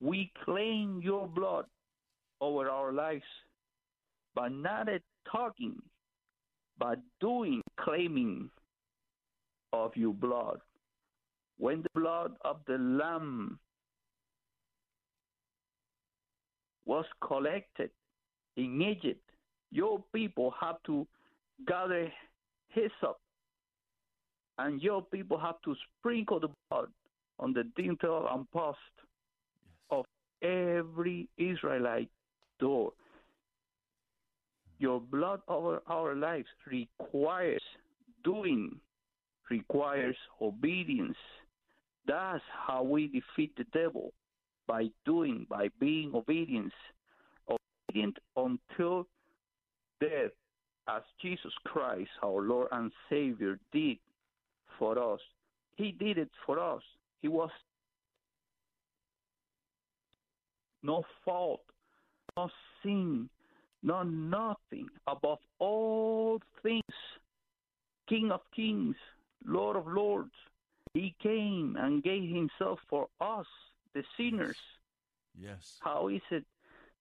We 0.00 0.32
claim 0.44 1.00
your 1.02 1.26
blood 1.26 1.66
over 2.40 2.68
our 2.68 2.92
lives, 2.92 3.24
but 4.34 4.52
not 4.52 4.88
at 4.88 5.02
talking, 5.30 5.80
but 6.78 6.98
doing, 7.20 7.62
claiming 7.80 8.50
of 9.72 9.96
your 9.96 10.12
blood. 10.12 10.60
When 11.58 11.82
the 11.82 12.00
blood 12.00 12.32
of 12.44 12.58
the 12.66 12.78
Lamb 12.78 13.58
was 16.86 17.04
collected 17.26 17.90
in 18.56 18.80
Egypt, 18.82 19.20
your 19.70 20.02
people 20.12 20.54
have 20.60 20.76
to 20.86 21.06
gather 21.66 22.12
hyssop 22.68 23.18
and 24.58 24.80
your 24.82 25.02
people 25.02 25.38
have 25.38 25.60
to 25.64 25.74
sprinkle 25.98 26.40
the 26.40 26.48
blood 26.70 26.88
on 27.38 27.52
the 27.52 27.64
dintel 27.78 28.32
and 28.32 28.50
post 28.52 28.78
of 29.90 30.04
every 30.42 31.28
Israelite 31.36 32.10
door. 32.60 32.92
Your 34.78 35.00
blood 35.00 35.40
over 35.48 35.82
our 35.88 36.14
lives 36.14 36.48
requires 36.66 37.62
doing, 38.22 38.78
requires 39.50 40.16
obedience. 40.40 41.16
That's 42.06 42.42
how 42.66 42.82
we 42.82 43.06
defeat 43.08 43.56
the 43.56 43.64
devil 43.72 44.12
by 44.66 44.88
doing, 45.04 45.46
by 45.48 45.68
being 45.80 46.12
obedient, 46.14 46.72
obedient 47.48 48.18
until 48.36 49.06
death, 50.00 50.32
as 50.88 51.02
Jesus 51.20 51.52
Christ, 51.64 52.10
our 52.22 52.42
Lord 52.42 52.68
and 52.72 52.92
Savior, 53.08 53.58
did 53.72 53.98
for 54.78 54.98
us. 54.98 55.20
He 55.76 55.92
did 55.92 56.18
it 56.18 56.30
for 56.46 56.58
us. 56.58 56.82
He 57.22 57.28
was 57.28 57.50
no 60.82 61.02
fault, 61.24 61.62
no 62.36 62.50
sin, 62.82 63.28
no 63.82 64.02
nothing. 64.02 64.88
Above 65.06 65.38
all 65.58 66.38
things, 66.62 66.82
King 68.08 68.30
of 68.30 68.40
kings, 68.54 68.96
Lord 69.46 69.76
of 69.76 69.86
lords, 69.86 70.32
He 70.92 71.14
came 71.22 71.76
and 71.78 72.02
gave 72.02 72.28
Himself 72.28 72.78
for 72.88 73.08
us, 73.20 73.46
the 73.94 74.04
sinners. 74.16 74.56
Yes. 75.38 75.78
How 75.80 76.08
is 76.08 76.22
it 76.30 76.44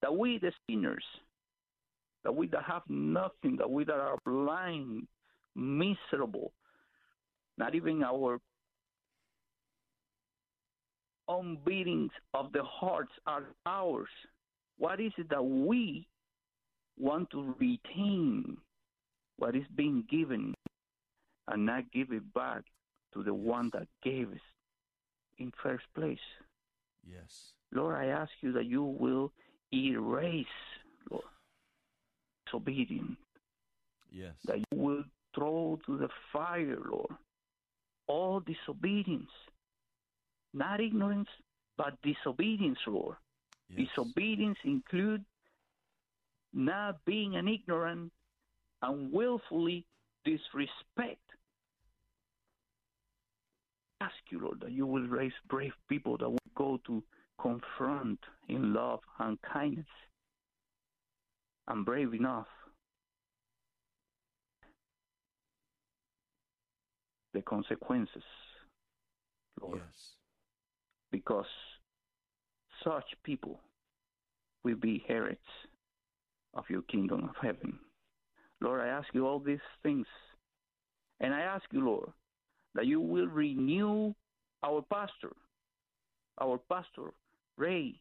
that 0.01 0.15
we, 0.15 0.37
the 0.37 0.51
sinners, 0.69 1.03
that 2.23 2.35
we 2.35 2.47
that 2.47 2.63
have 2.63 2.83
nothing, 2.87 3.57
that 3.57 3.69
we 3.69 3.83
that 3.83 3.93
are 3.93 4.17
blind, 4.25 5.07
miserable, 5.55 6.53
not 7.57 7.75
even 7.75 8.03
our 8.03 8.39
own 11.27 11.57
beatings 11.65 12.11
of 12.33 12.51
the 12.51 12.63
hearts 12.63 13.11
are 13.25 13.43
ours. 13.65 14.09
What 14.77 14.99
is 14.99 15.11
it 15.17 15.29
that 15.29 15.43
we 15.43 16.07
want 16.97 17.29
to 17.31 17.55
retain? 17.59 18.57
What 19.37 19.55
is 19.55 19.63
being 19.75 20.03
given 20.09 20.53
and 21.47 21.65
not 21.65 21.91
give 21.91 22.11
it 22.11 22.33
back 22.33 22.63
to 23.13 23.23
the 23.23 23.33
one 23.33 23.69
that 23.73 23.87
gave 24.03 24.31
us 24.31 24.39
in 25.37 25.51
first 25.61 25.85
place? 25.95 26.19
Yes. 27.05 27.53
Lord, 27.71 27.95
I 27.95 28.07
ask 28.07 28.31
you 28.41 28.51
that 28.53 28.65
you 28.65 28.83
will 28.83 29.31
erase, 29.73 30.45
Lord, 31.09 31.23
disobedience. 32.45 33.17
Yes. 34.11 34.33
That 34.45 34.59
you 34.59 34.77
will 34.77 35.03
throw 35.35 35.79
to 35.85 35.97
the 35.97 36.09
fire, 36.31 36.77
Lord, 36.89 37.11
all 38.07 38.41
disobedience. 38.41 39.31
Not 40.53 40.79
ignorance, 40.79 41.29
but 41.77 41.97
disobedience, 42.03 42.77
Lord. 42.85 43.15
Yes. 43.69 43.87
Disobedience 43.87 44.57
include 44.63 45.25
not 46.53 47.03
being 47.05 47.35
an 47.35 47.47
ignorant 47.47 48.11
and 48.83 49.11
willfully 49.11 49.85
disrespect. 50.23 51.19
Ask 53.99 54.13
you, 54.29 54.39
Lord, 54.39 54.59
that 54.61 54.71
you 54.71 54.85
will 54.85 55.07
raise 55.07 55.31
brave 55.49 55.71
people 55.89 56.17
that 56.17 56.29
will 56.29 56.37
go 56.55 56.79
to 56.85 57.03
confront 57.39 58.19
in 58.49 58.73
love 58.73 58.99
and 59.19 59.37
kindness 59.41 59.85
and 61.67 61.85
brave 61.85 62.13
enough 62.13 62.47
the 67.33 67.41
consequences, 67.41 68.23
Lord, 69.59 69.81
Yes. 69.83 70.15
because 71.11 71.47
such 72.83 73.15
people 73.23 73.59
will 74.63 74.75
be 74.75 74.99
heretics 75.07 75.67
of 76.53 76.69
your 76.69 76.83
kingdom 76.83 77.23
of 77.29 77.35
heaven. 77.37 77.79
Lord, 78.61 78.81
I 78.81 78.87
ask 78.87 79.13
you 79.13 79.27
all 79.27 79.39
these 79.39 79.59
things. 79.81 80.07
And 81.19 81.33
I 81.33 81.41
ask 81.41 81.65
you, 81.71 81.83
Lord, 81.85 82.11
that 82.75 82.85
you 82.85 82.99
will 82.99 83.27
renew 83.27 84.13
our 84.63 84.81
pastor, 84.81 85.35
our 86.41 86.57
pastor, 86.69 87.13
Ray, 87.57 87.99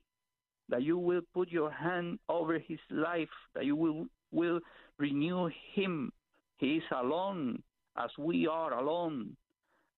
that 0.68 0.82
you 0.82 0.98
will 0.98 1.22
put 1.34 1.50
your 1.50 1.70
hand 1.70 2.18
over 2.28 2.58
his 2.58 2.78
life, 2.90 3.28
that 3.54 3.64
you 3.64 3.76
will, 3.76 4.06
will 4.30 4.60
renew 4.98 5.50
him. 5.74 6.12
He 6.58 6.76
is 6.76 6.84
alone 6.90 7.62
as 7.96 8.10
we 8.18 8.46
are 8.46 8.72
alone 8.72 9.36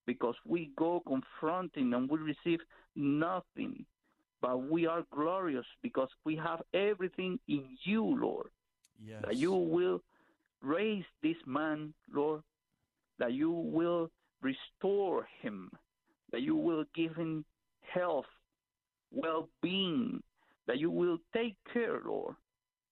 because 0.06 0.34
we 0.46 0.70
go 0.76 1.02
confronting 1.06 1.94
and 1.94 2.08
we 2.10 2.18
receive 2.18 2.60
nothing. 2.96 3.84
But 4.40 4.68
we 4.70 4.86
are 4.86 5.04
glorious 5.10 5.64
because 5.82 6.08
we 6.24 6.36
have 6.36 6.62
everything 6.74 7.38
in 7.48 7.64
you, 7.84 8.04
Lord 8.04 8.48
Yes. 9.02 9.22
that 9.24 9.36
you 9.36 9.52
will 9.52 10.02
raise 10.62 11.04
this 11.22 11.36
man, 11.46 11.94
Lord, 12.12 12.42
that 13.18 13.32
you 13.32 13.50
will 13.50 14.10
restore 14.40 15.26
him, 15.40 15.70
that 16.32 16.42
you 16.42 16.56
will 16.56 16.84
give 16.94 17.14
him 17.14 17.44
health, 17.92 18.26
well 19.12 19.48
being, 19.62 20.22
that 20.66 20.78
you 20.78 20.90
will 20.90 21.18
take 21.34 21.56
care, 21.72 22.00
Lord, 22.04 22.34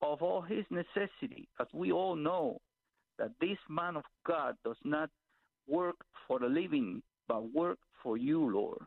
of 0.03 0.23
all 0.23 0.43
his 0.43 0.65
necessity, 0.71 1.49
as 1.61 1.67
we 1.73 1.93
all 1.93 2.17
know 2.17 2.59
that 3.19 3.31
this 3.41 3.59
man 3.69 3.97
of 3.97 4.05
God 4.27 4.57
does 4.65 4.77
not 4.85 5.11
work 5.69 5.97
for 6.27 6.39
the 6.39 6.47
living, 6.47 7.03
but 7.29 7.53
work 7.53 7.79
for 8.03 8.17
you, 8.17 8.53
Lord. 8.53 8.81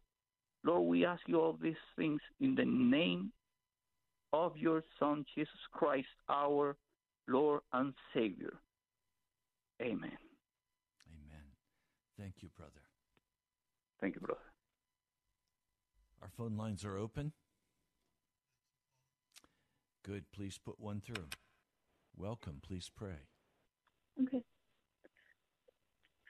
Lord, 0.64 0.88
we 0.88 1.06
ask 1.06 1.22
you 1.28 1.40
all 1.40 1.58
these 1.62 1.76
things 1.96 2.20
in 2.40 2.56
the 2.56 2.66
name 2.66 3.32
of 4.34 4.58
your 4.58 4.84
Son, 5.00 5.26
Jesus 5.36 5.54
Christ, 5.72 6.08
our 6.30 6.76
Lord 7.28 7.62
and 7.74 7.94
Savior. 8.14 8.54
Amen. 9.82 10.18
Amen. 11.08 11.46
Thank 12.20 12.36
you, 12.42 12.50
brother. 12.58 12.72
Thank 14.02 14.16
you, 14.16 14.22
brother. 14.22 14.42
Our 16.26 16.32
phone 16.36 16.58
lines 16.58 16.84
are 16.84 16.98
open. 16.98 17.34
Good. 20.04 20.26
Please 20.36 20.58
put 20.58 20.80
one 20.80 21.00
through. 21.00 21.28
Welcome. 22.18 22.62
Please 22.68 22.90
pray. 22.98 23.28
Okay. 24.20 24.42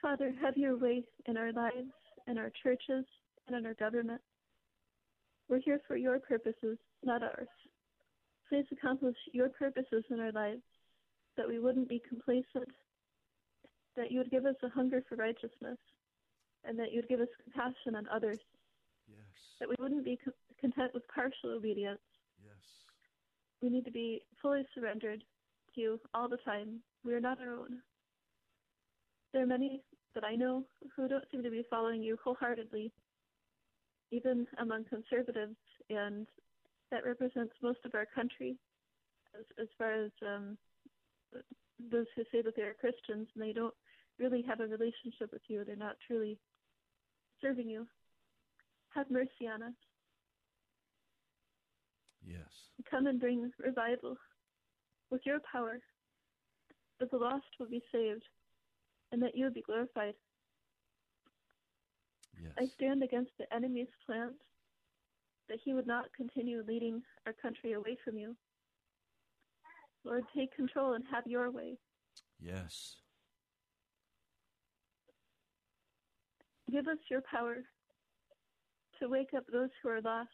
Father, 0.02 0.34
have 0.42 0.58
your 0.58 0.76
way 0.76 1.02
in 1.24 1.38
our 1.38 1.50
lives, 1.50 1.88
in 2.26 2.36
our 2.36 2.52
churches, 2.62 3.06
and 3.46 3.56
in 3.56 3.64
our 3.64 3.72
government. 3.72 4.20
We're 5.48 5.60
here 5.64 5.80
for 5.88 5.96
your 5.96 6.18
purposes, 6.18 6.76
not 7.02 7.22
ours. 7.22 7.48
Please 8.50 8.66
accomplish 8.70 9.16
your 9.32 9.48
purposes 9.48 10.04
in 10.10 10.20
our 10.20 10.32
lives, 10.32 10.60
that 11.38 11.48
we 11.48 11.58
wouldn't 11.58 11.88
be 11.88 12.02
complacent, 12.06 12.68
that 13.96 14.12
you 14.12 14.18
would 14.18 14.30
give 14.30 14.44
us 14.44 14.56
a 14.62 14.68
hunger 14.68 15.02
for 15.08 15.16
righteousness, 15.16 15.78
and 16.64 16.78
that 16.78 16.92
you 16.92 16.98
would 16.98 17.08
give 17.08 17.20
us 17.20 17.28
compassion 17.42 17.94
on 17.94 18.06
others. 18.14 18.40
That 19.60 19.68
we 19.68 19.76
wouldn't 19.78 20.04
be 20.04 20.18
co- 20.22 20.32
content 20.60 20.92
with 20.94 21.02
partial 21.08 21.50
obedience. 21.56 22.00
Yes. 22.42 22.54
We 23.62 23.70
need 23.70 23.84
to 23.84 23.90
be 23.90 24.22
fully 24.40 24.66
surrendered 24.74 25.22
to 25.74 25.80
you 25.80 26.00
all 26.14 26.28
the 26.28 26.38
time. 26.38 26.80
We 27.04 27.14
are 27.14 27.20
not 27.20 27.40
our 27.40 27.54
own. 27.54 27.78
There 29.32 29.42
are 29.42 29.46
many 29.46 29.82
that 30.14 30.24
I 30.24 30.34
know 30.34 30.64
who 30.94 31.08
don't 31.08 31.24
seem 31.30 31.42
to 31.42 31.50
be 31.50 31.64
following 31.68 32.02
you 32.02 32.16
wholeheartedly, 32.22 32.90
even 34.10 34.46
among 34.58 34.84
conservatives 34.84 35.56
and 35.90 36.26
that 36.90 37.04
represents 37.04 37.52
most 37.62 37.80
of 37.84 37.94
our 37.94 38.06
country, 38.14 38.56
as, 39.38 39.44
as 39.60 39.68
far 39.76 39.92
as 39.92 40.10
um, 40.22 40.56
those 41.90 42.06
who 42.14 42.22
say 42.32 42.42
that 42.42 42.56
they 42.56 42.62
are 42.62 42.74
Christians 42.80 43.28
and 43.34 43.42
they 43.42 43.52
don't 43.52 43.74
really 44.18 44.42
have 44.42 44.60
a 44.60 44.66
relationship 44.66 45.32
with 45.32 45.42
you. 45.48 45.64
They're 45.64 45.76
not 45.76 45.96
truly 46.06 46.38
serving 47.42 47.68
you. 47.68 47.86
Have 48.96 49.10
mercy 49.10 49.46
on 49.52 49.62
us. 49.62 49.74
Yes. 52.26 52.40
Come 52.90 53.06
and 53.06 53.20
bring 53.20 53.52
revival 53.58 54.16
with 55.10 55.20
your 55.26 55.38
power, 55.52 55.78
that 56.98 57.10
the 57.10 57.18
lost 57.18 57.44
will 57.60 57.68
be 57.68 57.82
saved 57.92 58.22
and 59.12 59.22
that 59.22 59.36
you 59.36 59.44
will 59.44 59.52
be 59.52 59.60
glorified. 59.60 60.14
Yes. 62.42 62.52
I 62.58 62.66
stand 62.74 63.02
against 63.02 63.32
the 63.38 63.44
enemy's 63.54 63.86
plans 64.06 64.32
that 65.50 65.58
he 65.62 65.74
would 65.74 65.86
not 65.86 66.06
continue 66.16 66.64
leading 66.66 67.02
our 67.26 67.34
country 67.34 67.74
away 67.74 67.98
from 68.02 68.16
you. 68.16 68.34
Lord, 70.04 70.24
take 70.34 70.56
control 70.56 70.94
and 70.94 71.04
have 71.12 71.26
your 71.26 71.50
way. 71.50 71.76
Yes. 72.40 72.96
Give 76.70 76.88
us 76.88 76.98
your 77.10 77.20
power 77.30 77.58
to 79.00 79.08
wake 79.08 79.30
up 79.36 79.44
those 79.52 79.70
who 79.82 79.88
are 79.88 80.00
lost 80.00 80.30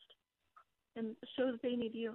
and 0.96 1.16
show 1.37 1.53
that 1.53 1.62
they 1.62 1.77
need 1.77 1.94
you. 1.94 2.12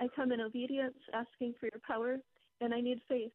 I 0.00 0.08
come 0.14 0.32
in 0.32 0.40
obedience, 0.40 0.96
asking 1.12 1.54
for 1.60 1.66
your 1.66 1.80
power, 1.86 2.16
and 2.60 2.72
I 2.72 2.80
need 2.80 3.00
faith. 3.08 3.32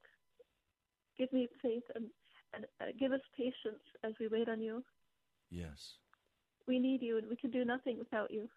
Give 1.17 1.31
me 1.31 1.47
faith 1.61 1.83
and, 1.95 2.05
and 2.53 2.65
uh, 2.81 2.85
give 2.99 3.11
us 3.11 3.19
patience 3.37 3.83
as 4.03 4.13
we 4.19 4.27
wait 4.27 4.49
on 4.49 4.61
you. 4.61 4.83
Yes. 5.51 5.93
We 6.67 6.79
need 6.79 7.01
you, 7.01 7.19
and 7.19 7.27
we 7.29 7.35
can 7.35 7.51
do 7.51 7.63
nothing 7.65 7.99
without 7.99 8.31
you. 8.31 8.49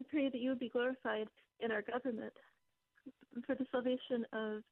I 0.00 0.04
pray 0.10 0.28
that 0.28 0.38
you 0.38 0.50
would 0.50 0.58
be 0.58 0.68
glorified 0.68 1.28
in 1.60 1.72
our 1.72 1.82
government. 1.82 2.34
For 3.46 3.54
the 3.54 3.64
salvation 3.72 4.26
of 4.34 4.62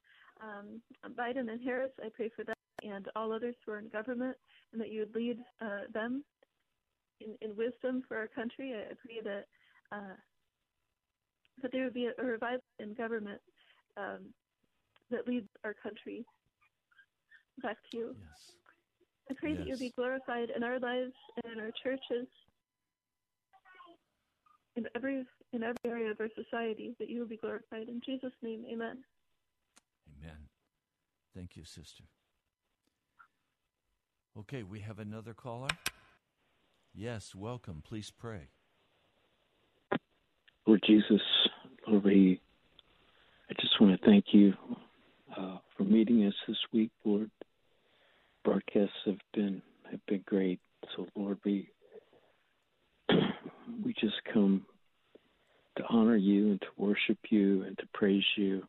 um, 0.43 0.83
Biden 1.19 1.51
and 1.51 1.61
Harris, 1.65 1.93
I 2.05 2.09
pray 2.15 2.31
for 2.37 2.45
them 2.45 2.55
and 2.83 3.09
all 3.17 3.33
others 3.33 3.55
who 3.65 3.73
are 3.73 3.79
in 3.79 3.89
government, 3.89 4.37
and 4.73 4.81
that 4.81 4.91
you 4.91 5.01
would 5.01 5.15
lead 5.15 5.39
uh, 5.61 5.81
them 5.93 6.25
in, 7.21 7.35
in 7.41 7.57
wisdom 7.57 8.03
for 8.07 8.17
our 8.17 8.29
country. 8.29 8.75
I 8.75 8.95
pray 9.05 9.21
that 9.25 9.45
uh, 9.93 10.17
that 11.63 11.73
there 11.73 11.85
would 11.85 11.95
be 11.95 12.07
a, 12.07 12.13
a 12.19 12.25
revival 12.25 12.65
in 12.79 12.95
government 12.95 13.41
um, 13.97 14.33
that 15.11 15.27
leads 15.29 15.49
our 15.65 15.75
country 15.75 16.25
back 17.63 17.77
to 17.91 17.97
you. 17.97 18.17
Yes. 18.19 18.53
I 19.31 19.35
pray 19.35 19.55
that 19.55 19.67
you'll 19.67 19.79
be 19.79 19.93
glorified 19.95 20.51
in 20.55 20.65
our 20.65 20.79
lives 20.81 21.13
and 21.37 21.53
in 21.53 21.61
our 21.61 21.71
churches, 21.83 22.27
in 24.75 24.87
every 24.97 25.25
in 25.53 25.63
every 25.63 25.77
area 25.85 26.11
of 26.11 26.21
our 26.21 26.31
society. 26.35 26.95
That 26.99 27.11
you 27.11 27.21
will 27.21 27.29
be 27.29 27.37
glorified 27.37 27.89
in 27.89 28.01
Jesus' 28.05 28.33
name. 28.43 28.65
Amen. 28.73 29.05
Amen. 30.19 30.37
Thank 31.35 31.57
you, 31.57 31.65
sister. 31.65 32.05
Okay, 34.39 34.63
we 34.63 34.81
have 34.81 35.01
another 35.01 35.35
caller. 35.35 35.69
Yes, 36.95 37.35
welcome. 37.35 37.83
Please 37.87 38.13
pray. 38.17 38.49
Lord 40.67 40.83
Jesus, 40.87 41.21
Lord, 41.87 42.05
we, 42.05 42.41
I 43.51 43.55
just 43.61 43.81
want 43.81 44.01
to 44.01 44.07
thank 44.07 44.27
you 44.33 44.55
uh, 45.37 45.59
for 45.77 45.83
meeting 45.83 46.25
us 46.27 46.35
this 46.47 46.57
week, 46.73 46.93
Lord. 47.05 47.31
Broadcasts 48.45 48.95
have 49.07 49.19
been 49.35 49.63
have 49.91 50.05
been 50.07 50.23
great. 50.27 50.61
So, 50.95 51.07
Lord, 51.17 51.39
we 51.45 51.69
we 53.85 53.93
just 53.95 54.15
come 54.33 54.65
to 55.77 55.83
honor 55.91 56.17
you 56.17 56.53
and 56.53 56.61
to 56.61 56.69
worship 56.77 57.19
you 57.31 57.65
and 57.65 57.77
to 57.79 57.85
praise 57.93 58.25
you. 58.37 58.63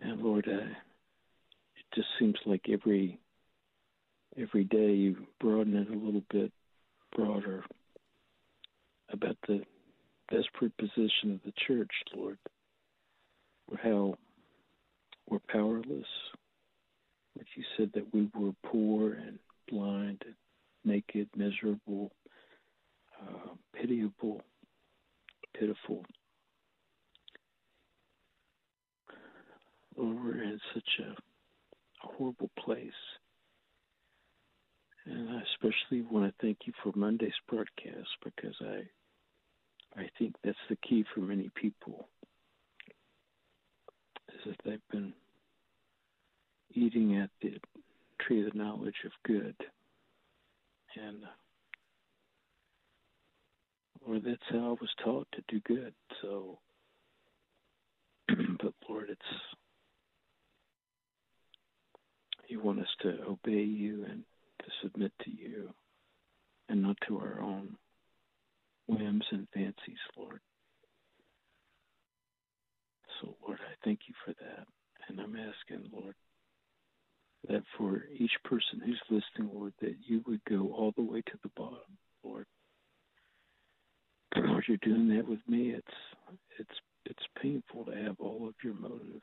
And 0.00 0.20
Lord, 0.20 0.48
uh, 0.48 0.74
just 1.96 2.08
seems 2.18 2.36
like 2.44 2.66
every 2.70 3.18
every 4.38 4.64
day 4.64 4.92
you 4.92 5.16
broaden 5.40 5.74
it 5.76 5.88
a 5.88 5.98
little 5.98 6.22
bit 6.30 6.52
broader 7.16 7.64
about 9.10 9.36
the 9.48 9.62
desperate 10.30 10.76
position 10.76 11.32
of 11.32 11.40
the 11.44 11.52
church, 11.66 11.90
Lord. 12.14 12.38
How 13.82 14.16
we're 15.28 15.38
powerless. 15.48 16.06
Like 17.36 17.46
you 17.56 17.64
said 17.76 17.90
that 17.94 18.12
we 18.12 18.28
were 18.34 18.52
poor 18.64 19.14
and 19.14 19.38
blind 19.68 20.22
and 20.24 20.34
naked, 20.84 21.28
miserable, 21.34 22.12
uh, 23.20 23.54
pitiable, 23.74 24.42
pitiful. 25.58 26.04
Lord, 29.96 30.16
we're 30.24 30.42
in 30.42 30.60
such 30.74 30.88
a 31.00 31.16
horrible 32.06 32.50
place. 32.58 32.90
And 35.06 35.30
I 35.30 35.40
especially 35.52 36.02
want 36.02 36.26
to 36.26 36.34
thank 36.44 36.58
you 36.66 36.72
for 36.82 36.92
Monday's 36.96 37.32
broadcast 37.48 38.08
because 38.24 38.54
I 38.60 38.82
I 39.98 40.08
think 40.18 40.34
that's 40.44 40.58
the 40.68 40.76
key 40.76 41.04
for 41.14 41.20
many 41.20 41.50
people 41.54 42.08
is 44.28 44.40
that 44.46 44.56
they've 44.64 44.88
been 44.90 45.14
eating 46.72 47.16
at 47.16 47.30
the 47.40 47.58
tree 48.20 48.44
of 48.44 48.52
the 48.52 48.58
knowledge 48.58 48.96
of 49.04 49.12
good. 49.24 49.54
And 50.96 51.24
uh, 51.24 51.28
Lord, 54.06 54.22
that's 54.24 54.42
how 54.50 54.58
I 54.58 54.80
was 54.80 54.90
taught 55.02 55.28
to 55.32 55.42
do 55.48 55.60
good. 55.60 55.94
So 56.20 56.58
but 58.28 58.74
Lord, 58.88 59.08
it's 59.10 59.20
you 62.48 62.60
want 62.60 62.80
us 62.80 62.94
to 63.02 63.18
obey 63.28 63.62
you 63.62 64.04
and 64.08 64.22
to 64.60 64.66
submit 64.82 65.12
to 65.24 65.30
you 65.30 65.70
and 66.68 66.82
not 66.82 66.96
to 67.08 67.18
our 67.18 67.40
own 67.40 67.76
whims 68.88 69.24
and 69.30 69.46
fancies, 69.54 69.98
Lord. 70.16 70.40
So, 73.20 73.36
Lord, 73.46 73.58
I 73.60 73.74
thank 73.84 74.00
you 74.08 74.14
for 74.24 74.32
that. 74.32 74.66
And 75.08 75.20
I'm 75.20 75.36
asking, 75.36 75.90
Lord, 75.92 76.14
that 77.48 77.62
for 77.78 78.04
each 78.12 78.32
person 78.44 78.80
who's 78.84 79.00
listening, 79.08 79.54
Lord, 79.54 79.72
that 79.80 79.94
you 80.06 80.22
would 80.26 80.40
go 80.48 80.72
all 80.72 80.92
the 80.96 81.02
way 81.02 81.22
to 81.22 81.38
the 81.42 81.50
bottom, 81.56 81.98
Lord. 82.24 82.46
Lord, 84.36 84.64
you're 84.68 84.78
doing 84.78 85.08
that 85.16 85.26
with 85.26 85.38
me. 85.48 85.70
It's 85.70 85.86
it's 86.58 86.80
it's 87.04 87.22
painful 87.40 87.84
to 87.84 87.92
have 87.92 88.16
all 88.18 88.48
of 88.48 88.54
your 88.62 88.74
motives 88.74 89.22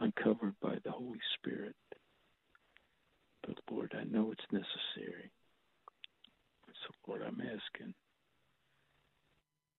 uncovered 0.00 0.54
by 0.60 0.76
the 0.84 0.90
Holy 0.90 1.20
Spirit. 1.38 1.74
But 3.46 3.58
Lord, 3.70 3.94
I 3.98 4.04
know 4.04 4.32
it's 4.32 4.52
necessary. 4.52 5.30
So 6.66 6.94
Lord, 7.06 7.22
I'm 7.22 7.40
asking 7.40 7.94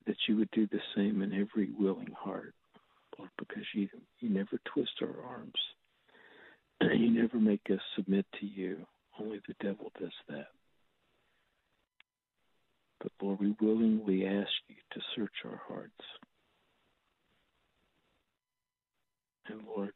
that 0.07 0.17
you 0.27 0.37
would 0.37 0.51
do 0.51 0.67
the 0.67 0.81
same 0.95 1.21
in 1.21 1.33
every 1.33 1.69
willing 1.77 2.13
heart, 2.17 2.53
Lord, 3.17 3.31
because 3.37 3.63
you 3.73 3.87
you 4.19 4.29
never 4.29 4.59
twist 4.73 4.91
our 5.01 5.23
arms. 5.23 5.53
you 6.81 7.11
never 7.11 7.37
make 7.37 7.61
us 7.71 7.79
submit 7.95 8.25
to 8.39 8.45
you. 8.45 8.85
Only 9.19 9.39
the 9.47 9.55
devil 9.61 9.91
does 9.99 10.11
that. 10.29 10.47
But 13.01 13.11
Lord, 13.21 13.39
we 13.39 13.55
willingly 13.61 14.25
ask 14.25 14.51
you 14.67 14.75
to 14.93 15.01
search 15.15 15.33
our 15.45 15.61
hearts. 15.67 15.91
And 19.47 19.61
Lord, 19.67 19.91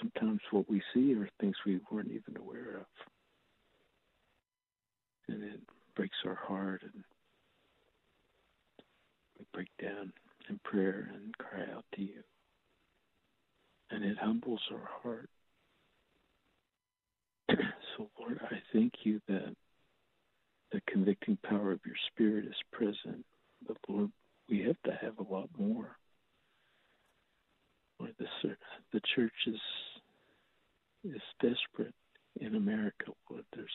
sometimes 0.00 0.40
what 0.50 0.68
we 0.68 0.82
see 0.94 1.14
are 1.14 1.28
things 1.40 1.56
we 1.64 1.80
weren't 1.90 2.10
even 2.10 2.36
aware 2.38 2.78
of. 2.78 2.86
And 5.28 5.42
it 5.44 5.60
breaks 5.94 6.16
our 6.26 6.34
heart 6.34 6.82
and 6.82 7.04
we 9.38 9.44
break 9.52 9.68
down 9.80 10.12
in 10.48 10.58
prayer 10.64 11.10
and 11.14 11.36
cry 11.38 11.64
out 11.74 11.84
to 11.94 12.02
you. 12.02 12.22
And 13.90 14.04
it 14.04 14.16
humbles 14.18 14.60
our 14.72 14.88
heart. 15.02 15.30
so 17.96 18.10
Lord, 18.18 18.40
I 18.50 18.56
thank 18.72 18.92
you 19.04 19.20
that 19.28 19.54
the 20.72 20.80
convicting 20.88 21.38
power 21.42 21.72
of 21.72 21.80
your 21.84 21.96
spirit 22.12 22.46
is 22.46 22.54
present. 22.72 23.24
But 23.66 23.76
Lord, 23.88 24.10
we 24.48 24.62
have 24.62 24.80
to 24.84 24.98
have 25.00 25.18
a 25.18 25.32
lot 25.32 25.48
more. 25.58 25.96
Lord, 27.98 28.14
the, 28.18 28.26
the 28.92 29.00
church 29.14 29.32
is 29.46 29.60
is 31.04 31.22
desperate 31.40 31.94
in 32.40 32.54
America. 32.54 33.12
There's 33.54 33.68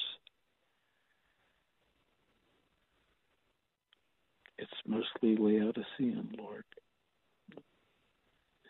it's 4.58 4.72
mostly 4.88 5.36
Laodicean, 5.38 6.30
Lord. 6.38 6.64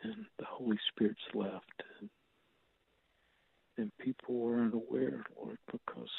And 0.03 0.25
the 0.39 0.45
Holy 0.45 0.79
Spirit's 0.91 1.19
left. 1.33 1.83
And 1.99 2.09
and 3.77 3.91
people 3.99 4.47
are 4.47 4.61
unaware, 4.61 5.25
Lord, 5.37 5.57
because 5.69 6.09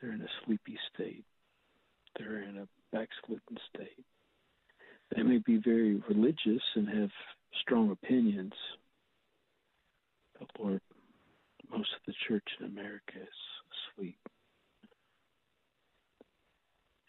they're 0.00 0.12
in 0.12 0.22
a 0.22 0.28
sleepy 0.44 0.78
state. 0.94 1.24
They're 2.18 2.42
in 2.42 2.56
a 2.56 2.68
backslidden 2.92 3.58
state. 3.74 4.04
They 5.14 5.22
may 5.22 5.38
be 5.38 5.58
very 5.58 5.96
religious 6.08 6.62
and 6.74 6.88
have 6.88 7.10
strong 7.60 7.90
opinions, 7.90 8.52
Lord, 10.58 10.80
most 11.70 11.88
of 11.94 12.00
the 12.06 12.14
church 12.28 12.46
in 12.60 12.66
America 12.66 13.14
is 13.20 13.28
asleep. 13.94 14.18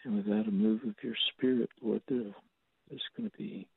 And 0.03 0.15
without 0.15 0.47
a 0.47 0.51
move 0.51 0.81
of 0.83 0.95
your 1.03 1.15
spirit, 1.33 1.69
Lord, 1.81 2.01
there's 2.07 2.31
going 3.17 3.29
to 3.29 3.37
be 3.37 3.67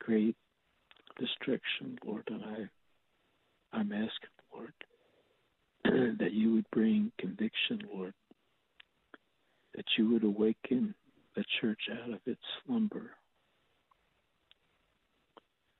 great 0.00 0.36
destruction, 1.18 1.98
Lord. 2.04 2.28
And 2.30 2.42
I, 2.44 3.76
I'm 3.78 3.92
asking, 3.92 4.10
Lord, 4.52 4.74
that 6.18 6.32
you 6.32 6.52
would 6.54 6.70
bring 6.70 7.12
conviction, 7.18 7.80
Lord, 7.92 8.14
that 9.74 9.86
you 9.96 10.10
would 10.10 10.24
awaken 10.24 10.94
the 11.34 11.44
church 11.60 11.80
out 11.90 12.12
of 12.12 12.20
its 12.26 12.40
slumber. 12.64 13.10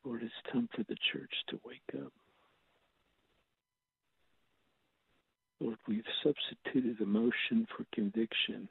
Lord, 0.04 0.22
it's 0.22 0.52
time 0.52 0.68
for 0.74 0.82
the 0.82 0.96
church 1.12 1.32
to 1.48 1.58
wake 1.64 2.04
up. 2.04 2.12
Lord, 5.60 5.78
we've 5.88 6.04
substituted 6.22 7.00
emotion 7.00 7.66
for 7.74 7.86
conviction. 7.94 8.68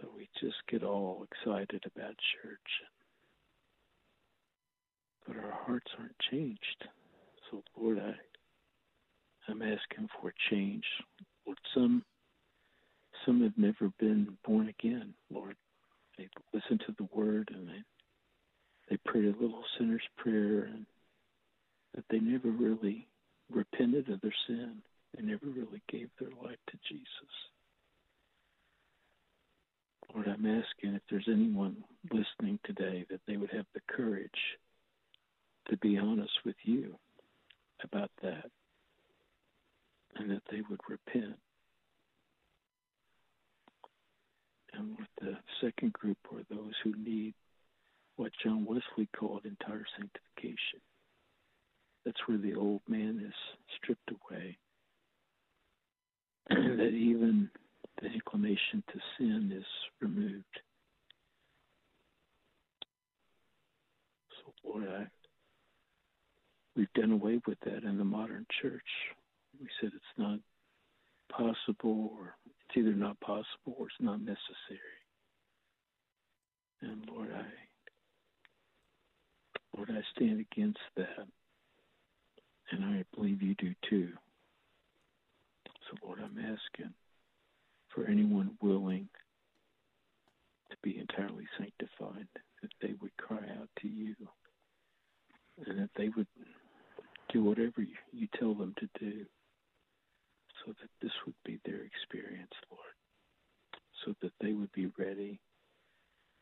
So 0.00 0.08
we 0.16 0.28
just 0.40 0.56
get 0.70 0.84
all 0.84 1.26
excited 1.32 1.82
about 1.94 2.14
church. 2.42 2.70
But 5.26 5.36
our 5.36 5.58
hearts 5.66 5.90
aren't 5.98 6.18
changed. 6.30 6.84
So 7.50 7.62
Lord, 7.76 7.98
I 7.98 8.14
I'm 9.50 9.62
asking 9.62 10.08
for 10.20 10.32
change. 10.50 10.84
Lord, 11.46 11.58
some 11.74 12.04
some 13.26 13.42
have 13.42 13.56
never 13.56 13.90
been 13.98 14.36
born 14.46 14.68
again, 14.68 15.14
Lord. 15.30 15.56
They 16.16 16.28
listen 16.52 16.78
to 16.86 16.94
the 16.96 17.08
word 17.12 17.50
and 17.52 17.68
they 17.68 17.82
they 18.88 18.96
prayed 19.04 19.24
a 19.24 19.40
little 19.40 19.64
sinner's 19.76 20.02
prayer 20.16 20.64
and 20.64 20.86
that 21.94 22.04
they 22.10 22.18
never 22.18 22.48
really 22.48 23.06
repented 23.50 24.08
of 24.08 24.20
their 24.20 24.34
sin. 24.46 24.82
They 25.16 25.22
never 25.22 25.46
really 25.46 25.82
gave 25.90 26.08
their 26.18 26.30
life 26.42 26.58
to 26.70 26.78
Jesus. 26.88 27.06
Lord, 30.14 30.28
I'm 30.28 30.46
asking 30.46 30.94
if 30.94 31.02
there's 31.10 31.28
anyone 31.28 31.84
listening 32.10 32.58
today 32.64 33.04
that 33.10 33.20
they 33.26 33.36
would 33.36 33.50
have 33.50 33.66
the 33.74 33.80
courage 33.88 34.30
to 35.68 35.76
be 35.78 35.98
honest 35.98 36.32
with 36.44 36.56
you 36.62 36.94
about 37.84 38.10
that 38.22 38.50
and 40.16 40.30
that 40.30 40.42
they 40.50 40.62
would 40.68 40.80
repent. 40.88 41.36
And 44.72 44.96
with 44.98 45.08
the 45.20 45.36
second 45.60 45.92
group 45.92 46.18
are 46.32 46.42
those 46.48 46.72
who 46.82 46.94
need 46.96 47.34
what 48.18 48.32
John 48.42 48.64
Wesley 48.64 49.08
called 49.16 49.44
entire 49.44 49.86
sanctification. 49.96 50.80
That's 52.04 52.18
where 52.26 52.36
the 52.36 52.54
old 52.54 52.80
man 52.88 53.22
is 53.24 53.34
stripped 53.76 54.10
away. 54.10 54.58
And 56.50 56.80
that 56.80 56.88
even 56.88 57.48
the 58.02 58.08
inclination 58.08 58.82
to 58.92 58.98
sin 59.16 59.52
is 59.56 59.64
removed. 60.00 60.44
So, 64.32 64.52
Lord, 64.68 64.88
I, 64.88 65.06
we've 66.74 66.92
done 66.94 67.12
away 67.12 67.40
with 67.46 67.60
that 67.66 67.84
in 67.84 67.98
the 67.98 68.04
modern 68.04 68.46
church. 68.60 68.82
We 69.60 69.68
said 69.80 69.90
it's 69.94 70.04
not 70.16 70.40
possible, 71.30 72.10
or 72.18 72.34
it's 72.44 72.76
either 72.76 72.94
not 72.94 73.20
possible 73.20 73.76
or 73.78 73.86
it's 73.86 73.94
not 74.00 74.20
necessary. 74.20 74.98
And 76.80 77.08
Lord, 77.08 77.28
I, 77.32 77.44
Lord, 79.78 79.90
I 79.92 80.02
stand 80.16 80.44
against 80.52 80.80
that, 80.96 81.28
and 82.72 82.84
I 82.84 83.04
believe 83.14 83.40
you 83.42 83.54
do 83.54 83.72
too. 83.88 84.08
So, 85.88 85.96
Lord, 86.04 86.18
I'm 86.18 86.36
asking 86.36 86.92
for 87.94 88.04
anyone 88.04 88.58
willing 88.60 89.08
to 90.70 90.76
be 90.82 90.98
entirely 90.98 91.46
sanctified, 91.56 92.26
that 92.60 92.72
they 92.82 92.94
would 93.00 93.16
cry 93.18 93.38
out 93.60 93.68
to 93.82 93.88
you 93.88 94.16
and 95.64 95.78
that 95.78 95.90
they 95.96 96.08
would 96.08 96.26
do 97.32 97.44
whatever 97.44 97.86
you 98.12 98.26
tell 98.36 98.54
them 98.54 98.74
to 98.80 98.88
do 98.98 99.24
so 100.64 100.72
that 100.72 100.90
this 101.00 101.12
would 101.24 101.36
be 101.44 101.60
their 101.64 101.82
experience, 101.84 102.52
Lord, 102.68 102.82
so 104.04 104.14
that 104.22 104.32
they 104.40 104.54
would 104.54 104.72
be 104.72 104.90
ready 104.98 105.38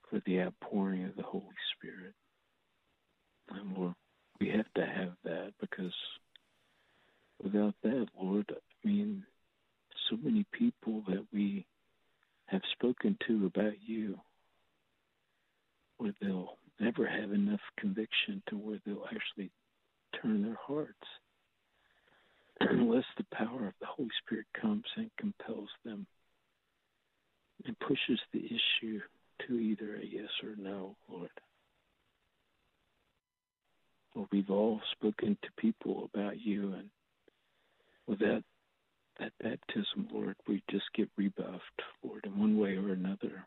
for 0.08 0.22
the 0.24 0.40
outpouring 0.40 1.04
of 1.04 1.16
the 1.16 1.22
Holy 1.22 1.44
Spirit. 1.76 2.14
And 3.50 3.76
Lord, 3.76 3.94
we 4.40 4.48
have 4.50 4.72
to 4.74 4.84
have 4.84 5.12
that 5.24 5.52
because 5.60 5.94
without 7.42 7.74
that, 7.82 8.06
Lord, 8.20 8.50
I 8.50 8.86
mean, 8.88 9.24
so 10.10 10.16
many 10.22 10.44
people 10.52 11.02
that 11.08 11.26
we 11.32 11.66
have 12.46 12.62
spoken 12.72 13.16
to 13.26 13.46
about 13.46 13.74
you 13.84 14.18
where 15.98 16.14
they'll 16.20 16.56
never 16.78 17.06
have 17.06 17.32
enough 17.32 17.60
conviction 17.78 18.42
to 18.48 18.56
where 18.56 18.78
they'll 18.84 19.06
actually 19.06 19.50
turn 20.20 20.42
their 20.42 20.58
hearts 20.60 20.92
unless 22.60 23.04
the 23.16 23.24
power 23.32 23.66
of 23.66 23.74
the 23.80 23.86
Holy 23.86 24.10
Spirit 24.24 24.46
comes 24.60 24.84
and 24.96 25.10
compels 25.18 25.68
them 25.84 26.06
and 27.64 27.78
pushes 27.80 28.20
the 28.32 28.44
issue 28.44 29.00
to 29.46 29.58
either 29.58 29.96
a 29.96 30.04
yes 30.04 30.30
or 30.42 30.54
no, 30.56 30.96
Lord. 31.10 31.30
Well, 34.16 34.26
we've 34.32 34.50
all 34.50 34.80
spoken 34.92 35.36
to 35.42 35.48
people 35.58 36.08
about 36.14 36.40
you, 36.40 36.72
and 36.72 36.88
without 38.06 38.42
that 39.20 39.32
baptism, 39.42 40.08
Lord, 40.10 40.36
we 40.48 40.62
just 40.70 40.86
get 40.94 41.10
rebuffed, 41.18 41.82
Lord, 42.02 42.24
in 42.24 42.38
one 42.38 42.56
way 42.58 42.76
or 42.76 42.92
another. 42.92 43.46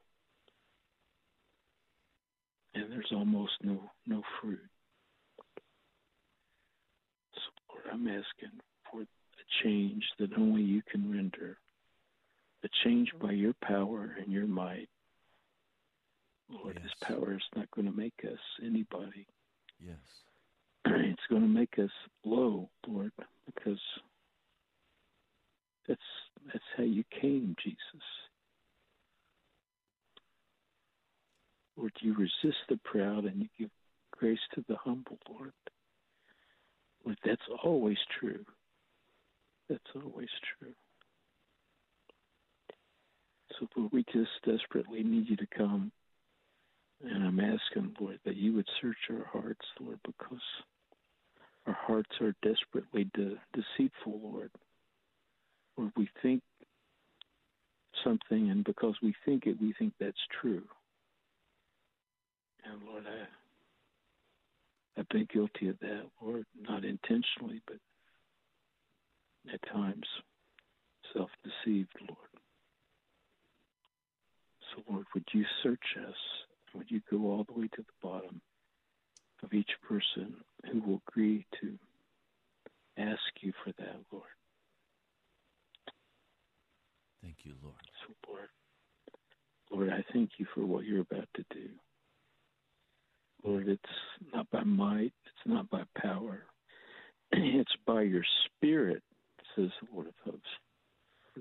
And 2.76 2.92
there's 2.92 3.12
almost 3.12 3.54
no 3.64 3.82
no 4.06 4.22
fruit. 4.40 4.60
So 7.34 7.42
Lord, 7.74 7.86
I'm 7.92 8.08
asking 8.08 8.60
for 8.92 9.02
a 9.02 9.08
change 9.64 10.04
that 10.20 10.38
only 10.38 10.62
you 10.62 10.84
can 10.92 11.12
render. 11.12 11.58
A 12.64 12.70
change 12.84 13.10
by 13.20 13.32
your 13.32 13.54
power 13.64 14.16
and 14.22 14.32
your 14.32 14.46
might. 14.46 14.90
Lord, 16.48 16.76
Yes. 16.76 16.84
this 16.84 17.10
power 17.10 17.34
is 17.34 17.44
not 17.56 17.72
going 17.72 17.88
to 17.90 17.98
make 17.98 18.24
us 18.24 18.40
anybody. 18.62 19.26
Yes. 19.80 19.98
it's 20.86 21.22
going 21.30 21.42
to 21.42 21.48
make 21.48 21.78
us 21.80 21.92
low, 22.26 22.70
Lord, 22.88 23.12
because 23.46 23.80
that's 25.88 26.00
that's 26.46 26.64
how 26.78 26.84
you 26.84 27.04
came, 27.22 27.56
Jesus. 27.64 27.78
Lord, 31.78 31.94
you 32.02 32.14
resist 32.14 32.60
the 32.68 32.78
proud 32.84 33.26
and 33.26 33.42
you 33.42 33.48
give 33.58 33.70
grace 34.12 34.40
to 34.56 34.64
the 34.68 34.76
humble, 34.76 35.18
Lord. 35.30 35.54
Lord, 37.06 37.18
that's 37.24 37.42
always 37.64 37.98
true. 38.20 38.46
That's 39.70 39.82
always 39.96 40.30
true. 40.60 40.74
So, 43.58 43.68
Lord, 43.76 43.92
we 43.94 44.04
just 44.12 44.30
desperately 44.46 45.04
need 45.04 45.30
you 45.30 45.38
to 45.38 45.48
come. 45.48 45.92
And 47.02 47.24
I'm 47.24 47.40
asking, 47.40 47.96
Lord, 48.00 48.20
that 48.26 48.36
you 48.36 48.54
would 48.54 48.68
search 48.82 48.98
our 49.10 49.26
hearts, 49.32 49.66
Lord, 49.80 50.00
because 50.06 50.42
our 51.66 51.78
hearts 51.88 52.10
are 52.20 52.36
desperately 52.42 53.10
de- 53.14 53.40
deceitful, 53.54 54.20
Lord. 54.22 54.52
We 55.96 56.10
think 56.22 56.42
something, 58.04 58.50
and 58.50 58.66
because 58.66 58.96
we 59.02 59.14
think 59.26 59.46
it, 59.46 59.56
we 59.62 59.74
think 59.80 59.94
that's 60.00 60.18
true. 60.42 60.64
And 62.66 62.82
Lord, 62.86 63.04
I, 63.08 65.00
I've 65.00 65.10
been 65.10 65.28
guilty 65.34 65.70
of 65.70 65.80
that, 65.80 66.04
Lord, 66.22 66.46
not 66.60 66.84
intentionally, 66.84 67.62
but 67.66 67.78
at 69.54 69.62
times 69.74 70.06
self 71.14 71.30
deceived, 71.44 71.96
Lord. 72.02 72.18
So, 74.76 74.84
Lord, 74.92 75.06
would 75.14 75.26
you 75.34 75.46
search 75.64 75.96
us? 76.06 76.49
Would 76.74 76.92
you 76.92 77.02
go 77.10 77.18
all 77.32 77.46
the 77.46 77.60
way 77.60 77.68
to 77.68 77.82
the 77.82 78.08
bottom 78.08 78.42
of 79.44 79.54
each 79.54 79.72
person 79.88 80.36
who 80.72 80.82
will 80.82 81.02
agree 81.08 81.46
to 81.62 81.78
ask 82.98 83.20
you 83.42 83.54
for 83.64 83.72
that, 83.78 83.98
Lord? 84.12 84.24
Thank 87.22 87.38
you, 87.44 87.54
Lord. 87.62 87.76
So, 88.06 88.14
Lord, 88.30 88.50
Lord, 89.72 89.90
I 89.90 90.04
thank 90.14 90.32
you 90.38 90.46
for 90.54 90.66
what 90.66 90.86
you're 90.86 91.02
about 91.02 91.28
to 91.36 91.44
do. 91.52 91.70
Lord, 93.44 93.68
it's 93.68 93.84
not 94.34 94.50
by 94.52 94.64
might, 94.64 95.14
it's 95.26 95.46
not 95.46 95.70
by 95.70 95.84
power, 95.98 96.44
it's 97.32 97.76
by 97.86 98.02
your 98.02 98.24
Spirit, 98.46 99.02
says 99.56 99.70
the 99.82 99.88
Lord 99.94 100.08
of 100.08 100.14
hosts. 100.24 100.42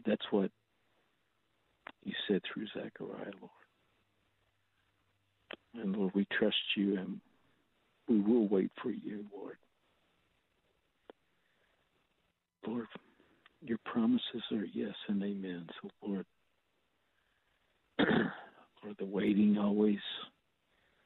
That's 0.06 0.24
what 0.30 0.50
you 2.04 2.12
said 2.28 2.42
through 2.42 2.66
Zechariah, 2.68 3.32
Lord. 3.40 3.57
And 5.74 5.96
Lord, 5.96 6.12
we 6.14 6.26
trust 6.38 6.56
you 6.76 6.98
and 6.98 7.20
we 8.08 8.20
will 8.20 8.48
wait 8.48 8.70
for 8.82 8.90
you, 8.90 9.24
Lord. 9.34 9.56
Lord, 12.66 12.86
your 13.62 13.78
promises 13.84 14.42
are 14.52 14.64
yes 14.72 14.94
and 15.08 15.22
amen. 15.22 15.66
So, 15.82 15.88
Lord, 16.06 16.26
Lord, 17.98 18.96
the 18.98 19.04
waiting 19.04 19.58
always 19.58 19.98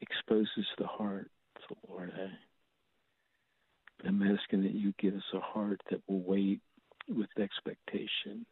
exposes 0.01 0.67
the 0.79 0.87
heart. 0.87 1.31
So, 1.69 1.77
Lord, 1.89 2.13
I, 2.15 4.07
I'm 4.07 4.23
asking 4.23 4.63
that 4.63 4.75
you 4.75 4.93
give 4.99 5.15
us 5.15 5.23
a 5.35 5.41
heart 5.41 5.81
that 5.91 6.01
will 6.09 6.23
wait 6.23 6.61
with 7.09 7.29
expectation 7.39 8.45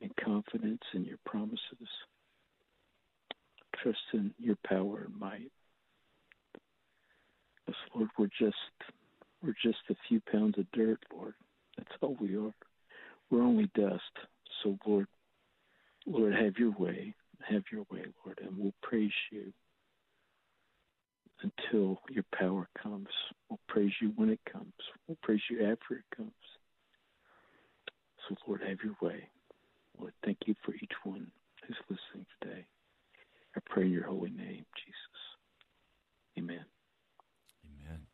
and 0.00 0.14
confidence 0.16 0.82
in 0.94 1.04
your 1.04 1.18
promises. 1.24 1.88
Trust 3.82 3.98
in 4.12 4.32
your 4.38 4.56
power 4.66 5.06
and 5.06 5.18
might. 5.18 5.50
Because, 7.66 7.80
Lord, 7.94 8.08
we're 8.18 8.26
just 8.38 8.56
we're 9.42 9.54
just 9.62 9.78
a 9.90 9.94
few 10.08 10.20
pounds 10.30 10.58
of 10.58 10.70
dirt, 10.72 10.98
Lord. 11.14 11.34
That's 11.76 11.90
all 12.00 12.16
we 12.20 12.36
are. 12.36 12.54
We're 13.30 13.42
only 13.42 13.70
dust. 13.74 14.02
So, 14.62 14.78
Lord, 14.86 15.06
Lord, 16.06 16.34
have 16.34 16.58
your 16.58 16.72
way. 16.78 17.14
Have 17.48 17.62
your 17.72 17.84
way, 17.90 18.04
Lord, 18.24 18.38
and 18.40 18.56
we'll 18.56 18.74
praise 18.82 19.10
you 19.32 19.52
until 21.42 22.00
your 22.08 22.24
power 22.32 22.68
comes. 22.80 23.08
We'll 23.48 23.58
praise 23.68 23.92
you 24.00 24.12
when 24.16 24.30
it 24.30 24.40
comes. 24.50 24.72
We'll 25.08 25.18
praise 25.22 25.40
you 25.50 25.64
after 25.64 25.94
it 25.94 26.16
comes. 26.16 26.30
So, 28.28 28.36
Lord, 28.46 28.62
have 28.62 28.78
your 28.84 28.94
way. 29.00 29.28
Lord, 29.98 30.12
thank 30.24 30.38
you 30.46 30.54
for 30.64 30.74
each 30.74 30.92
one 31.02 31.26
who's 31.66 31.76
listening 31.88 32.26
today. 32.40 32.64
I 33.56 33.60
pray 33.66 33.84
in 33.84 33.92
your 33.92 34.06
holy 34.06 34.30
name, 34.30 34.64
Jesus. 34.76 35.22
Amen. 36.38 36.64
Amen. 37.64 38.06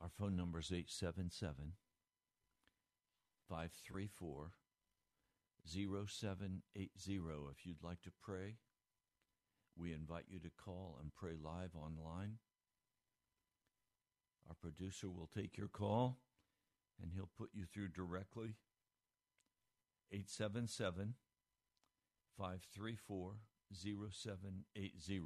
Our 0.00 0.10
phone 0.18 0.36
number 0.36 0.58
is 0.58 0.70
877 0.70 1.72
534 3.48 4.50
0780. 5.66 7.20
If 7.50 7.66
you'd 7.66 7.82
like 7.82 8.02
to 8.02 8.10
pray, 8.22 8.56
we 9.76 9.92
invite 9.92 10.24
you 10.28 10.38
to 10.40 10.50
call 10.62 10.98
and 11.00 11.14
pray 11.14 11.32
live 11.42 11.74
online. 11.74 12.38
Our 14.48 14.56
producer 14.60 15.08
will 15.08 15.30
take 15.34 15.56
your 15.56 15.68
call 15.68 16.18
and 17.02 17.12
he'll 17.14 17.30
put 17.38 17.50
you 17.54 17.64
through 17.64 17.88
directly. 17.88 18.54
877 20.10 21.14
534 22.38 23.32
0780. 23.72 25.20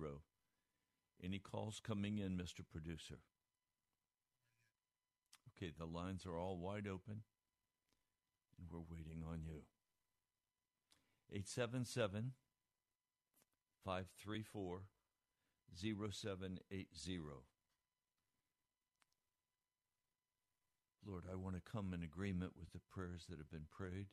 Any 1.22 1.38
calls 1.38 1.80
coming 1.86 2.18
in, 2.18 2.38
Mr. 2.38 2.62
Producer? 2.68 3.18
Okay, 5.50 5.72
the 5.78 5.84
lines 5.84 6.24
are 6.26 6.38
all 6.38 6.56
wide 6.56 6.88
open 6.88 7.22
and 8.58 8.66
we're 8.70 8.80
waiting 8.90 9.22
on 9.28 9.42
you. 9.44 9.62
877 11.30 12.32
534 13.84 14.82
0780. 15.74 17.20
Lord, 21.04 21.24
I 21.30 21.34
want 21.34 21.56
to 21.56 21.62
come 21.70 21.92
in 21.92 22.02
agreement 22.02 22.52
with 22.58 22.72
the 22.72 22.80
prayers 22.90 23.26
that 23.28 23.38
have 23.38 23.50
been 23.50 23.66
prayed, 23.70 24.06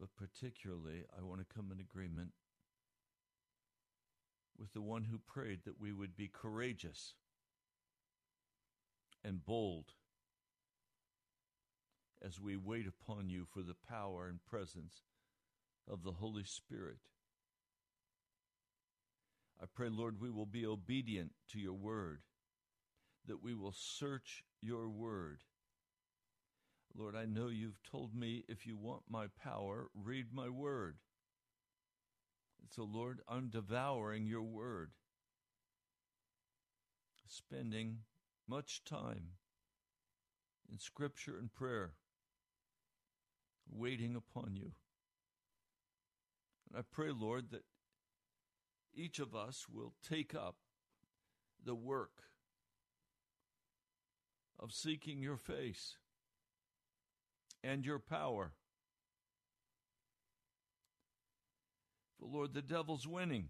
but 0.00 0.08
particularly 0.16 1.04
I 1.16 1.22
want 1.22 1.40
to 1.40 1.54
come 1.54 1.70
in 1.70 1.78
agreement 1.78 2.30
with 4.58 4.72
the 4.72 4.80
one 4.80 5.04
who 5.04 5.18
prayed 5.18 5.60
that 5.64 5.80
we 5.80 5.92
would 5.92 6.16
be 6.16 6.28
courageous 6.32 7.14
and 9.22 9.44
bold 9.44 9.92
as 12.24 12.40
we 12.40 12.56
wait 12.56 12.86
upon 12.86 13.28
you 13.28 13.46
for 13.52 13.62
the 13.62 13.76
power 13.88 14.26
and 14.26 14.44
presence 14.44 15.02
of 15.88 16.02
the 16.02 16.12
Holy 16.12 16.44
Spirit. 16.44 16.98
I 19.62 19.66
pray, 19.72 19.88
Lord, 19.90 20.20
we 20.20 20.30
will 20.30 20.46
be 20.46 20.64
obedient 20.64 21.32
to 21.52 21.58
your 21.58 21.74
word, 21.74 22.20
that 23.26 23.42
we 23.42 23.54
will 23.54 23.74
search 23.76 24.42
your 24.62 24.88
word. 24.88 25.40
Lord, 26.96 27.14
I 27.14 27.24
know 27.24 27.48
you've 27.48 27.82
told 27.82 28.14
me 28.14 28.44
if 28.48 28.66
you 28.66 28.76
want 28.76 29.02
my 29.08 29.26
power, 29.42 29.88
read 29.94 30.26
my 30.32 30.48
word. 30.48 30.96
So, 32.68 32.84
Lord, 32.84 33.20
I'm 33.28 33.48
devouring 33.48 34.26
your 34.26 34.42
word, 34.42 34.90
spending 37.26 37.98
much 38.48 38.84
time 38.84 39.30
in 40.70 40.78
scripture 40.78 41.36
and 41.38 41.52
prayer, 41.52 41.92
waiting 43.68 44.14
upon 44.14 44.56
you. 44.56 44.72
And 46.68 46.78
I 46.78 46.82
pray, 46.82 47.10
Lord, 47.10 47.50
that 47.50 47.64
each 48.94 49.18
of 49.18 49.34
us 49.34 49.66
will 49.72 49.94
take 50.08 50.34
up 50.34 50.56
the 51.64 51.74
work 51.74 52.22
of 54.58 54.72
seeking 54.72 55.22
your 55.22 55.36
face 55.36 55.96
and 57.62 57.84
your 57.84 57.98
power. 57.98 58.52
For 62.18 62.26
Lord, 62.26 62.54
the 62.54 62.62
devil's 62.62 63.06
winning. 63.06 63.48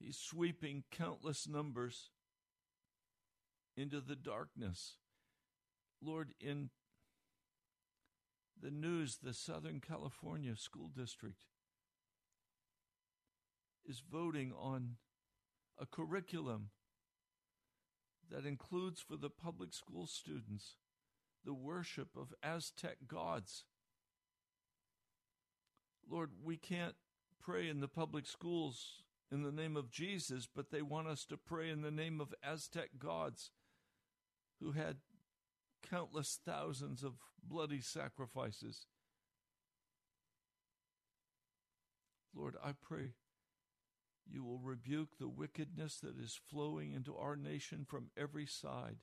He's 0.00 0.16
sweeping 0.16 0.84
countless 0.90 1.48
numbers 1.48 2.10
into 3.76 4.00
the 4.00 4.16
darkness. 4.16 4.96
Lord, 6.00 6.34
in 6.40 6.70
the 8.60 8.70
news, 8.70 9.18
the 9.22 9.34
Southern 9.34 9.80
California 9.80 10.56
School 10.56 10.90
District 10.96 11.44
is 13.88 14.02
voting 14.10 14.52
on 14.52 14.96
a 15.80 15.86
curriculum 15.86 16.70
that 18.30 18.44
includes 18.44 19.00
for 19.00 19.16
the 19.16 19.30
public 19.30 19.72
school 19.72 20.06
students 20.06 20.76
the 21.44 21.54
worship 21.54 22.08
of 22.16 22.34
Aztec 22.42 22.96
gods. 23.06 23.64
Lord, 26.10 26.30
we 26.42 26.56
can't 26.56 26.94
pray 27.40 27.68
in 27.68 27.80
the 27.80 27.88
public 27.88 28.26
schools 28.26 29.02
in 29.30 29.42
the 29.42 29.52
name 29.52 29.76
of 29.76 29.90
Jesus, 29.90 30.48
but 30.52 30.70
they 30.70 30.82
want 30.82 31.08
us 31.08 31.24
to 31.26 31.36
pray 31.36 31.68
in 31.70 31.82
the 31.82 31.90
name 31.90 32.20
of 32.20 32.34
Aztec 32.42 32.90
gods 32.98 33.50
who 34.60 34.72
had 34.72 34.96
countless 35.88 36.38
thousands 36.44 37.02
of 37.02 37.14
bloody 37.42 37.80
sacrifices. 37.80 38.86
Lord, 42.34 42.56
I 42.62 42.72
pray 42.72 43.12
you 44.30 44.44
will 44.44 44.58
rebuke 44.58 45.18
the 45.18 45.28
wickedness 45.28 45.98
that 46.00 46.18
is 46.18 46.38
flowing 46.50 46.92
into 46.92 47.16
our 47.16 47.36
nation 47.36 47.86
from 47.88 48.10
every 48.16 48.46
side, 48.46 48.98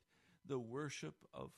the 0.46 0.58
worship 0.58 1.14
of 1.34 1.50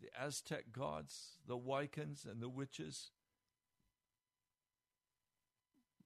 the 0.00 0.08
Aztec 0.20 0.72
gods, 0.72 1.38
the 1.46 1.58
Wiccans, 1.58 2.24
and 2.30 2.40
the 2.42 2.48
witches. 2.48 3.10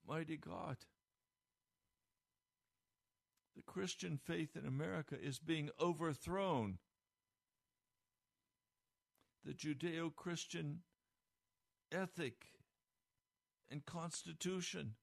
Mighty 0.07 0.37
God, 0.37 0.79
the 3.57 3.63
Christian 3.63 4.17
faith 4.17 4.57
in 4.57 4.67
America 4.67 5.17
is 5.21 5.39
being 5.39 5.71
overthrown. 5.81 6.79
The 9.45 9.53
Judeo 9.53 10.15
Christian 10.15 10.81
ethic 11.93 12.47
and 13.71 13.85
constitution 13.85 14.95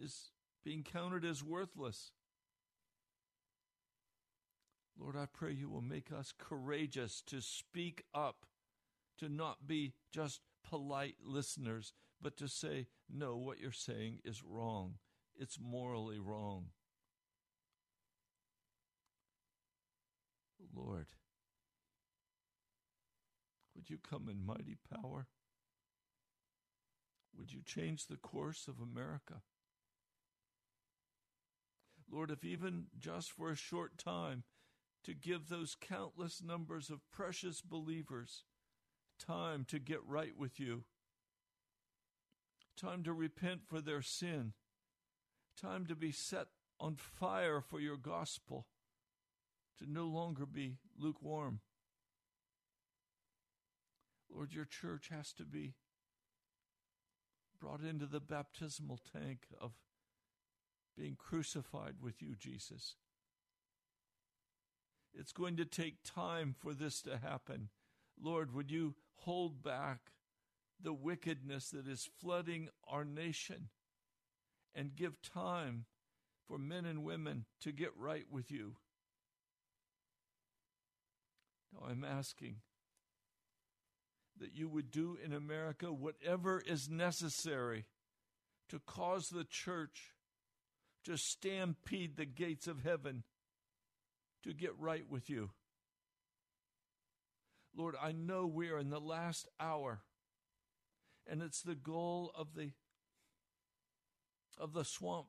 is 0.00 0.30
being 0.64 0.82
counted 0.82 1.24
as 1.24 1.42
worthless. 1.42 2.12
Lord, 4.98 5.16
I 5.16 5.26
pray 5.26 5.52
you 5.52 5.68
will 5.68 5.82
make 5.82 6.10
us 6.10 6.32
courageous 6.36 7.22
to 7.26 7.40
speak 7.40 8.04
up, 8.14 8.46
to 9.18 9.28
not 9.28 9.66
be 9.66 9.92
just 10.10 10.40
polite 10.68 11.16
listeners, 11.22 11.92
but 12.20 12.36
to 12.38 12.48
say, 12.48 12.86
no, 13.12 13.36
what 13.36 13.60
you're 13.60 13.72
saying 13.72 14.20
is 14.24 14.42
wrong. 14.42 14.94
It's 15.38 15.58
morally 15.60 16.18
wrong. 16.18 16.66
Lord, 20.74 21.06
would 23.74 23.88
you 23.88 23.98
come 23.98 24.28
in 24.30 24.44
mighty 24.44 24.76
power? 24.92 25.26
Would 27.38 27.52
you 27.52 27.60
change 27.64 28.06
the 28.06 28.16
course 28.16 28.66
of 28.66 28.80
America? 28.80 29.42
Lord, 32.10 32.30
if 32.30 32.44
even 32.44 32.86
just 32.98 33.32
for 33.32 33.50
a 33.50 33.56
short 33.56 33.98
time, 33.98 34.44
to 35.06 35.14
give 35.14 35.48
those 35.48 35.76
countless 35.80 36.42
numbers 36.42 36.90
of 36.90 37.08
precious 37.12 37.60
believers 37.60 38.42
time 39.24 39.64
to 39.68 39.78
get 39.78 40.00
right 40.04 40.36
with 40.36 40.58
you, 40.58 40.82
time 42.76 43.04
to 43.04 43.12
repent 43.12 43.60
for 43.64 43.80
their 43.80 44.02
sin, 44.02 44.52
time 45.60 45.86
to 45.86 45.94
be 45.94 46.10
set 46.10 46.48
on 46.80 46.96
fire 46.96 47.60
for 47.60 47.78
your 47.78 47.96
gospel, 47.96 48.66
to 49.78 49.90
no 49.90 50.06
longer 50.06 50.44
be 50.44 50.78
lukewarm. 50.98 51.60
Lord, 54.28 54.52
your 54.52 54.64
church 54.64 55.08
has 55.08 55.32
to 55.34 55.44
be 55.44 55.74
brought 57.60 57.80
into 57.80 58.06
the 58.06 58.20
baptismal 58.20 58.98
tank 59.12 59.46
of 59.60 59.72
being 60.98 61.16
crucified 61.16 61.94
with 62.02 62.20
you, 62.20 62.34
Jesus. 62.36 62.96
It's 65.18 65.32
going 65.32 65.56
to 65.56 65.64
take 65.64 66.02
time 66.04 66.54
for 66.58 66.74
this 66.74 67.00
to 67.02 67.16
happen. 67.18 67.70
Lord, 68.20 68.54
would 68.54 68.70
you 68.70 68.94
hold 69.20 69.62
back 69.62 70.12
the 70.80 70.92
wickedness 70.92 71.70
that 71.70 71.88
is 71.88 72.08
flooding 72.20 72.68
our 72.86 73.04
nation 73.04 73.68
and 74.74 74.94
give 74.94 75.22
time 75.22 75.86
for 76.46 76.58
men 76.58 76.84
and 76.84 77.04
women 77.04 77.46
to 77.62 77.72
get 77.72 77.90
right 77.96 78.26
with 78.30 78.50
you? 78.50 78.76
Now 81.72 81.88
I'm 81.88 82.04
asking 82.04 82.56
that 84.38 84.54
you 84.54 84.68
would 84.68 84.90
do 84.90 85.16
in 85.24 85.32
America 85.32 85.92
whatever 85.92 86.62
is 86.66 86.90
necessary 86.90 87.86
to 88.68 88.80
cause 88.86 89.30
the 89.30 89.44
church 89.44 90.12
to 91.04 91.16
stampede 91.16 92.16
the 92.16 92.26
gates 92.26 92.66
of 92.66 92.82
heaven 92.82 93.22
to 94.46 94.54
get 94.54 94.70
right 94.78 95.04
with 95.10 95.28
you. 95.28 95.50
Lord, 97.76 97.96
I 98.00 98.12
know 98.12 98.46
we 98.46 98.70
are 98.70 98.78
in 98.78 98.90
the 98.90 99.00
last 99.00 99.48
hour, 99.60 100.02
and 101.26 101.42
it's 101.42 101.60
the 101.60 101.74
goal 101.74 102.30
of 102.34 102.54
the 102.54 102.70
of 104.58 104.72
the 104.72 104.84
swamp 104.84 105.26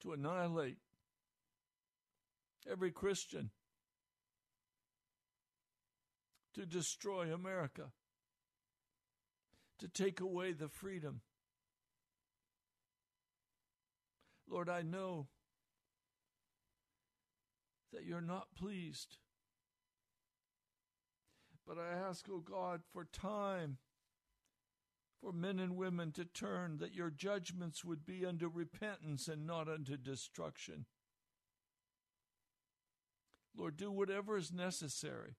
to 0.00 0.12
annihilate 0.12 0.78
every 2.70 2.90
Christian, 2.90 3.50
to 6.54 6.64
destroy 6.64 7.30
America, 7.32 7.90
to 9.80 9.88
take 9.88 10.20
away 10.20 10.52
the 10.52 10.68
freedom. 10.68 11.20
Lord, 14.48 14.70
I 14.70 14.80
know 14.80 15.26
that 17.94 18.04
you're 18.04 18.20
not 18.20 18.54
pleased. 18.56 19.18
But 21.66 21.78
I 21.78 21.96
ask, 22.08 22.28
O 22.28 22.34
oh 22.34 22.40
God, 22.40 22.82
for 22.92 23.04
time 23.04 23.78
for 25.20 25.32
men 25.32 25.58
and 25.58 25.76
women 25.76 26.12
to 26.12 26.24
turn, 26.26 26.78
that 26.78 26.94
your 26.94 27.08
judgments 27.08 27.84
would 27.84 28.04
be 28.04 28.26
unto 28.26 28.48
repentance 28.48 29.26
and 29.28 29.46
not 29.46 29.68
unto 29.68 29.96
destruction. 29.96 30.84
Lord, 33.56 33.76
do 33.76 33.90
whatever 33.90 34.36
is 34.36 34.52
necessary. 34.52 35.36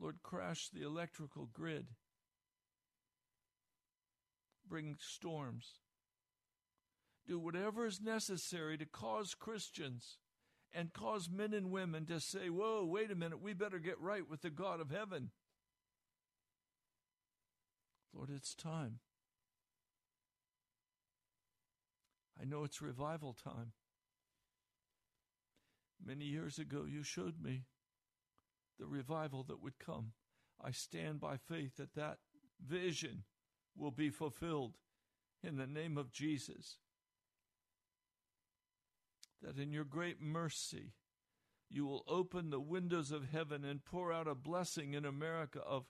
Lord, 0.00 0.16
crash 0.24 0.70
the 0.70 0.82
electrical 0.82 1.48
grid. 1.52 1.88
Bring 4.68 4.96
storms 4.98 5.74
do 7.26 7.38
whatever 7.38 7.86
is 7.86 8.00
necessary 8.00 8.76
to 8.78 8.86
cause 8.86 9.34
Christians 9.34 10.18
and 10.72 10.92
cause 10.92 11.28
men 11.30 11.52
and 11.52 11.70
women 11.70 12.06
to 12.06 12.20
say, 12.20 12.48
Whoa, 12.48 12.84
wait 12.84 13.10
a 13.10 13.14
minute, 13.14 13.40
we 13.40 13.52
better 13.52 13.78
get 13.78 14.00
right 14.00 14.28
with 14.28 14.42
the 14.42 14.50
God 14.50 14.80
of 14.80 14.90
heaven. 14.90 15.30
Lord, 18.14 18.30
it's 18.34 18.54
time. 18.54 18.98
I 22.40 22.44
know 22.44 22.64
it's 22.64 22.82
revival 22.82 23.32
time. 23.32 23.72
Many 26.04 26.24
years 26.24 26.58
ago, 26.58 26.84
you 26.88 27.04
showed 27.04 27.40
me 27.40 27.64
the 28.78 28.86
revival 28.86 29.44
that 29.44 29.62
would 29.62 29.78
come. 29.78 30.12
I 30.60 30.72
stand 30.72 31.20
by 31.20 31.36
faith 31.36 31.76
that 31.76 31.94
that 31.94 32.18
vision 32.60 33.22
will 33.76 33.92
be 33.92 34.10
fulfilled 34.10 34.74
in 35.42 35.56
the 35.56 35.66
name 35.66 35.96
of 35.96 36.12
Jesus 36.12 36.78
that 39.42 39.58
in 39.58 39.72
your 39.72 39.84
great 39.84 40.20
mercy 40.20 40.92
you 41.68 41.86
will 41.86 42.04
open 42.06 42.50
the 42.50 42.60
windows 42.60 43.10
of 43.10 43.30
heaven 43.32 43.64
and 43.64 43.84
pour 43.84 44.12
out 44.12 44.28
a 44.28 44.34
blessing 44.34 44.92
in 44.92 45.04
America 45.04 45.60
of 45.60 45.86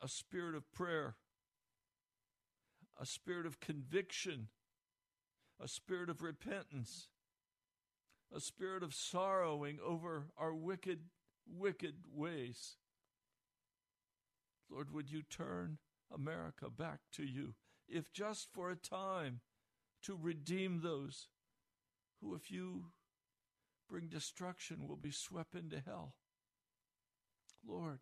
a 0.00 0.08
spirit 0.08 0.54
of 0.54 0.70
prayer, 0.72 1.16
a 2.98 3.04
spirit 3.04 3.46
of 3.46 3.60
conviction, 3.60 4.48
a 5.62 5.68
spirit 5.68 6.08
of 6.08 6.22
repentance, 6.22 7.08
a 8.34 8.40
spirit 8.40 8.82
of 8.82 8.94
sorrowing 8.94 9.78
over 9.84 10.28
our 10.38 10.54
wicked, 10.54 11.00
wicked 11.46 11.94
ways. 12.10 12.76
Lord, 14.70 14.92
would 14.92 15.10
you 15.10 15.22
turn 15.22 15.78
America 16.12 16.70
back 16.70 17.00
to 17.12 17.24
you, 17.24 17.54
if 17.88 18.12
just 18.12 18.48
for 18.52 18.70
a 18.70 18.76
time, 18.76 19.40
to 20.02 20.16
redeem 20.20 20.80
those 20.80 21.28
who, 22.20 22.34
if 22.34 22.50
you 22.50 22.86
bring 23.88 24.08
destruction, 24.08 24.86
will 24.86 24.96
be 24.96 25.10
swept 25.10 25.54
into 25.54 25.80
hell. 25.84 26.14
Lord, 27.66 28.00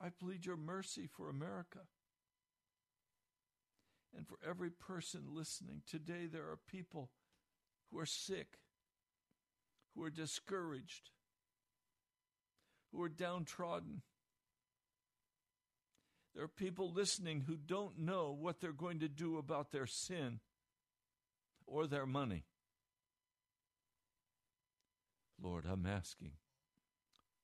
I 0.00 0.08
plead 0.08 0.46
your 0.46 0.56
mercy 0.56 1.06
for 1.06 1.28
America 1.28 1.80
and 4.16 4.26
for 4.26 4.38
every 4.48 4.70
person 4.70 5.22
listening. 5.32 5.82
Today, 5.86 6.26
there 6.26 6.44
are 6.44 6.58
people 6.68 7.10
who 7.90 7.98
are 7.98 8.06
sick, 8.06 8.58
who 9.94 10.04
are 10.04 10.10
discouraged, 10.10 11.10
who 12.92 13.02
are 13.02 13.08
downtrodden. 13.08 14.02
There 16.34 16.44
are 16.44 16.48
people 16.48 16.92
listening 16.92 17.42
who 17.42 17.56
don't 17.56 17.98
know 17.98 18.36
what 18.38 18.60
they're 18.60 18.72
going 18.72 19.00
to 19.00 19.08
do 19.08 19.36
about 19.36 19.72
their 19.72 19.86
sin 19.86 20.40
or 21.70 21.86
their 21.86 22.06
money. 22.06 22.44
Lord, 25.42 25.64
I'm 25.70 25.86
asking, 25.86 26.32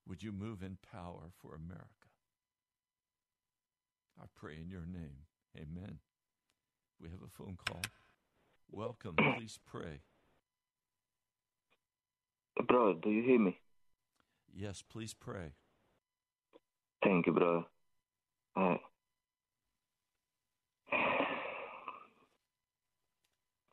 would 0.06 0.22
you 0.22 0.32
move 0.32 0.62
in 0.62 0.78
power 0.92 1.30
for 1.40 1.54
America? 1.54 1.86
I 4.20 4.24
pray 4.34 4.56
in 4.60 4.68
your 4.68 4.84
name. 4.86 5.24
Amen. 5.56 5.98
We 7.00 7.08
have 7.10 7.22
a 7.22 7.28
phone 7.28 7.56
call. 7.66 7.82
Welcome. 8.70 9.14
Please 9.36 9.58
pray. 9.66 10.00
Brother, 12.66 12.94
do 13.02 13.10
you 13.10 13.22
hear 13.22 13.38
me? 13.38 13.58
Yes, 14.54 14.82
please 14.90 15.12
pray. 15.12 15.52
Thank 17.04 17.26
you, 17.26 17.34
brother. 17.34 17.64
Uh, 18.56 18.76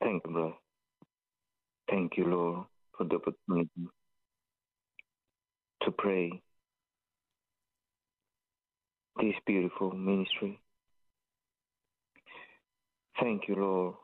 Thank 0.03 0.23
you, 0.25 0.33
brother. 0.33 0.53
Thank 1.89 2.17
you, 2.17 2.25
Lord, 2.25 2.65
for 2.97 3.05
the 3.05 3.15
opportunity 3.15 3.69
to 5.83 5.91
pray 5.91 6.41
this 9.19 9.35
beautiful 9.45 9.91
ministry. 9.91 10.59
Thank 13.19 13.43
you, 13.47 13.55
Lord, 13.55 13.95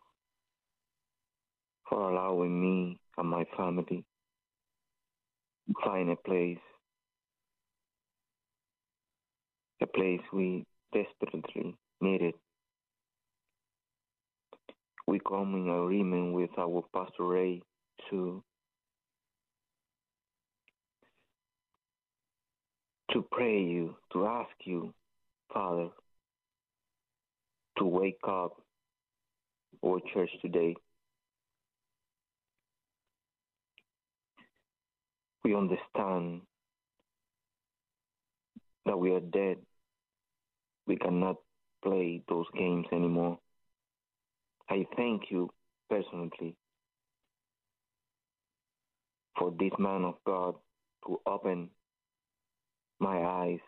for 1.90 2.12
allowing 2.12 2.62
me 2.62 3.00
and 3.18 3.30
my 3.30 3.46
family 3.58 4.06
to 5.68 5.74
find 5.84 6.12
a 6.12 6.16
place, 6.16 6.60
a 9.82 9.88
place 9.88 10.22
we 10.32 10.66
desperately 10.94 11.76
needed 12.02 12.36
we 15.10 15.20
come 15.20 15.56
in 15.56 15.70
agreement 15.70 16.34
with 16.34 16.52
our 16.60 16.84
Pastor 16.94 17.26
Ray 17.26 17.64
to 18.10 18.44
to 23.12 23.26
pray 23.32 23.60
you, 23.60 23.96
to 24.14 24.28
ask 24.28 24.52
you, 24.66 24.94
Father, 25.52 25.90
to 27.80 27.86
wake 27.86 28.20
up 28.28 28.62
our 29.84 30.00
church 30.14 30.30
today. 30.44 30.76
We 35.44 35.56
understand 35.56 36.42
that 38.86 39.00
we 39.00 39.16
are 39.16 39.20
dead 39.20 39.58
we 40.90 40.98
cannot 40.98 41.36
play 41.84 42.22
those 42.28 42.48
games 42.58 42.88
anymore. 42.92 43.38
I 44.70 44.86
thank 44.96 45.32
you 45.32 45.50
personally 45.90 46.56
for 49.38 49.52
this 49.58 49.72
man 49.80 50.04
of 50.04 50.16
God 50.26 50.56
to 51.08 51.20
open 51.26 51.70
my 53.00 53.18
eyes 53.18 53.60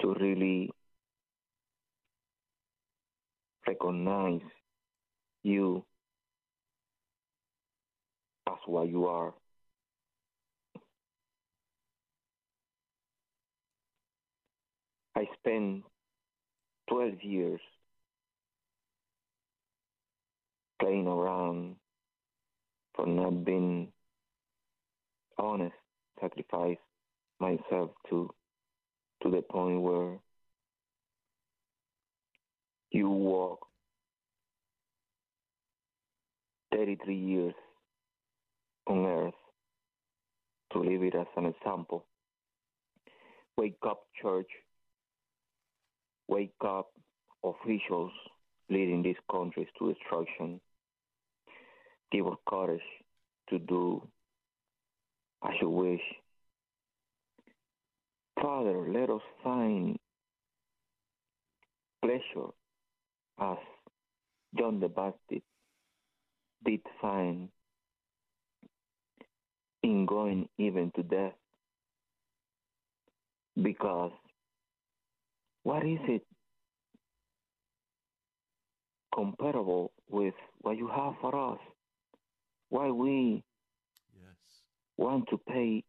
to 0.00 0.14
really 0.14 0.70
recognize 3.66 4.40
you 5.42 5.84
as 8.48 8.56
what 8.66 8.88
you 8.88 9.06
are. 9.06 9.34
I 15.14 15.26
spent 15.40 15.82
12 16.88 17.22
years 17.22 17.60
playing 20.80 21.06
around 21.06 21.76
for 22.94 23.06
not 23.06 23.44
being 23.44 23.88
honest, 25.38 25.74
sacrifice 26.20 26.78
myself 27.40 27.90
to 28.10 28.30
to 29.22 29.30
the 29.30 29.42
point 29.42 29.80
where 29.80 30.18
you 32.90 33.08
walk 33.08 33.66
33 36.72 37.16
years 37.16 37.54
on 38.86 39.04
earth 39.04 39.34
to 40.72 40.80
leave 40.80 41.02
it 41.02 41.14
as 41.14 41.26
an 41.36 41.46
example. 41.46 42.04
Wake 43.56 43.78
up, 43.86 44.04
church. 44.22 44.48
Wake 46.28 46.52
up, 46.64 46.90
officials 47.42 48.12
leading 48.70 49.02
these 49.02 49.16
countries 49.30 49.66
to 49.78 49.92
destruction. 49.92 50.60
Give 52.10 52.26
us 52.26 52.36
courage 52.48 52.80
to 53.50 53.58
do 53.58 54.02
as 55.44 55.54
you 55.60 55.68
wish. 55.70 56.00
Father, 58.40 58.86
let 58.88 59.10
us 59.10 59.20
find 59.42 59.98
pleasure 62.02 62.50
as 63.40 63.58
John 64.56 64.80
the 64.80 64.88
Baptist 64.88 65.42
did 66.64 66.80
find 67.00 67.48
in 69.82 70.06
going 70.06 70.48
even 70.58 70.90
to 70.96 71.02
death. 71.02 71.34
Because 73.60 74.12
what 75.64 75.84
is 75.84 75.98
it 76.08 76.22
comparable 79.14 79.90
with 80.08 80.34
what 80.62 80.76
you 80.76 80.88
have 80.88 81.14
for 81.20 81.52
us? 81.52 81.58
Why 82.70 82.90
we 82.90 83.42
Yes. 84.14 84.62
want 84.96 85.28
to 85.30 85.38
pay 85.38 85.84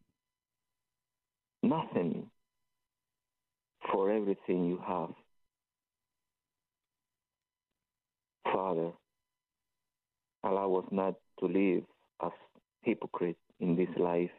nothing 1.62 2.30
for 3.92 4.10
everything 4.10 4.64
you 4.66 4.78
have. 4.86 5.10
Father, 8.44 8.92
allow 10.42 10.74
us 10.76 10.86
not 10.90 11.14
to 11.40 11.46
live 11.46 11.84
as 12.22 12.32
hypocrites 12.82 13.40
in 13.60 13.76
this 13.76 13.88
life. 13.96 14.30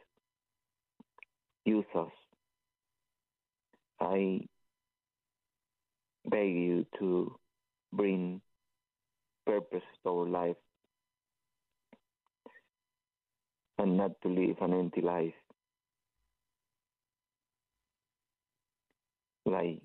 Use 1.66 1.86
us. 1.96 2.12
I 4.00 4.48
beg 6.26 6.56
you 6.56 6.86
to 7.00 7.36
bring 7.94 8.42
purpose 9.46 9.84
to 10.04 10.10
our 10.10 10.28
life 10.28 10.56
and 13.82 13.98
not 13.98 14.12
to 14.22 14.30
live 14.30 14.58
an 14.62 14.74
empty 14.74 15.02
life. 15.02 15.34
Like 19.44 19.82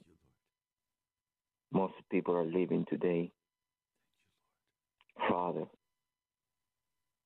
most 1.73 1.95
people 2.11 2.37
are 2.37 2.45
living 2.45 2.85
today. 2.91 3.33
Father, 5.31 5.65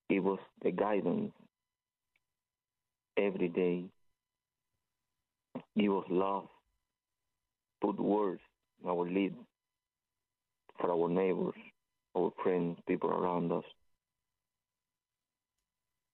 give 0.09 0.29
us 0.29 0.39
the 0.63 0.71
guidance 0.71 1.33
every 3.17 3.49
day. 3.49 3.85
Give 5.77 5.97
us 5.97 6.05
love. 6.09 6.47
Put 7.83 7.99
words 7.99 8.43
in 8.85 8.91
our 8.91 9.11
lips 9.11 9.35
for 10.79 10.93
our 10.93 11.09
neighbors, 11.09 11.55
our 12.17 12.31
friends, 12.45 12.79
people 12.87 13.11
around 13.11 13.51
us. 13.51 13.65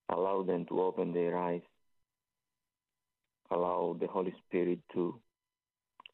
Allow 0.08 0.42
them 0.42 0.66
to 0.66 0.80
open 0.80 1.12
their 1.12 1.36
eyes. 1.36 1.62
Allow 3.50 3.96
the 4.00 4.06
Holy 4.06 4.34
Spirit 4.46 4.78
to 4.94 5.20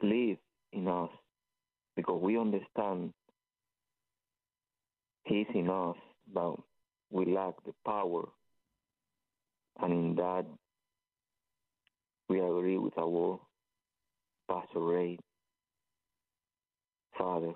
live 0.02 0.38
in 0.72 0.88
us 0.88 1.10
because 1.96 2.20
we 2.22 2.38
understand 2.38 3.12
He's 5.24 5.46
in 5.54 5.70
us, 5.70 5.96
but 6.32 6.56
we 7.10 7.26
lack 7.26 7.54
the 7.64 7.72
power. 7.84 8.28
And 9.80 9.92
in 9.92 10.14
that, 10.16 10.44
we 12.28 12.40
agree 12.40 12.78
with 12.78 12.96
our 12.98 13.40
Pastor 14.48 14.80
Ray. 14.80 15.18
Father, 17.16 17.52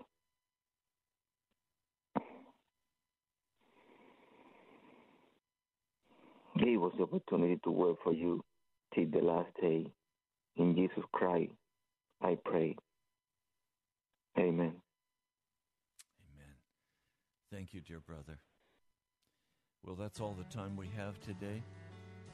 give 6.66 6.82
us 6.82 6.90
the 6.96 7.04
opportunity 7.04 7.60
to 7.62 7.70
work 7.70 7.98
for 8.02 8.12
you 8.12 8.42
till 8.94 9.06
the 9.10 9.20
last 9.20 9.50
day. 9.60 9.86
In 10.56 10.74
Jesus 10.74 11.04
Christ, 11.12 11.52
I 12.20 12.36
pray. 12.44 12.74
Amen. 14.38 14.74
Amen. 16.24 16.56
Thank 17.52 17.72
you, 17.72 17.80
dear 17.80 18.00
brother. 18.00 18.40
Well, 19.84 19.94
that's 19.94 20.20
all 20.20 20.34
the 20.36 20.42
time 20.54 20.76
we 20.76 20.90
have 20.96 21.20
today. 21.20 21.62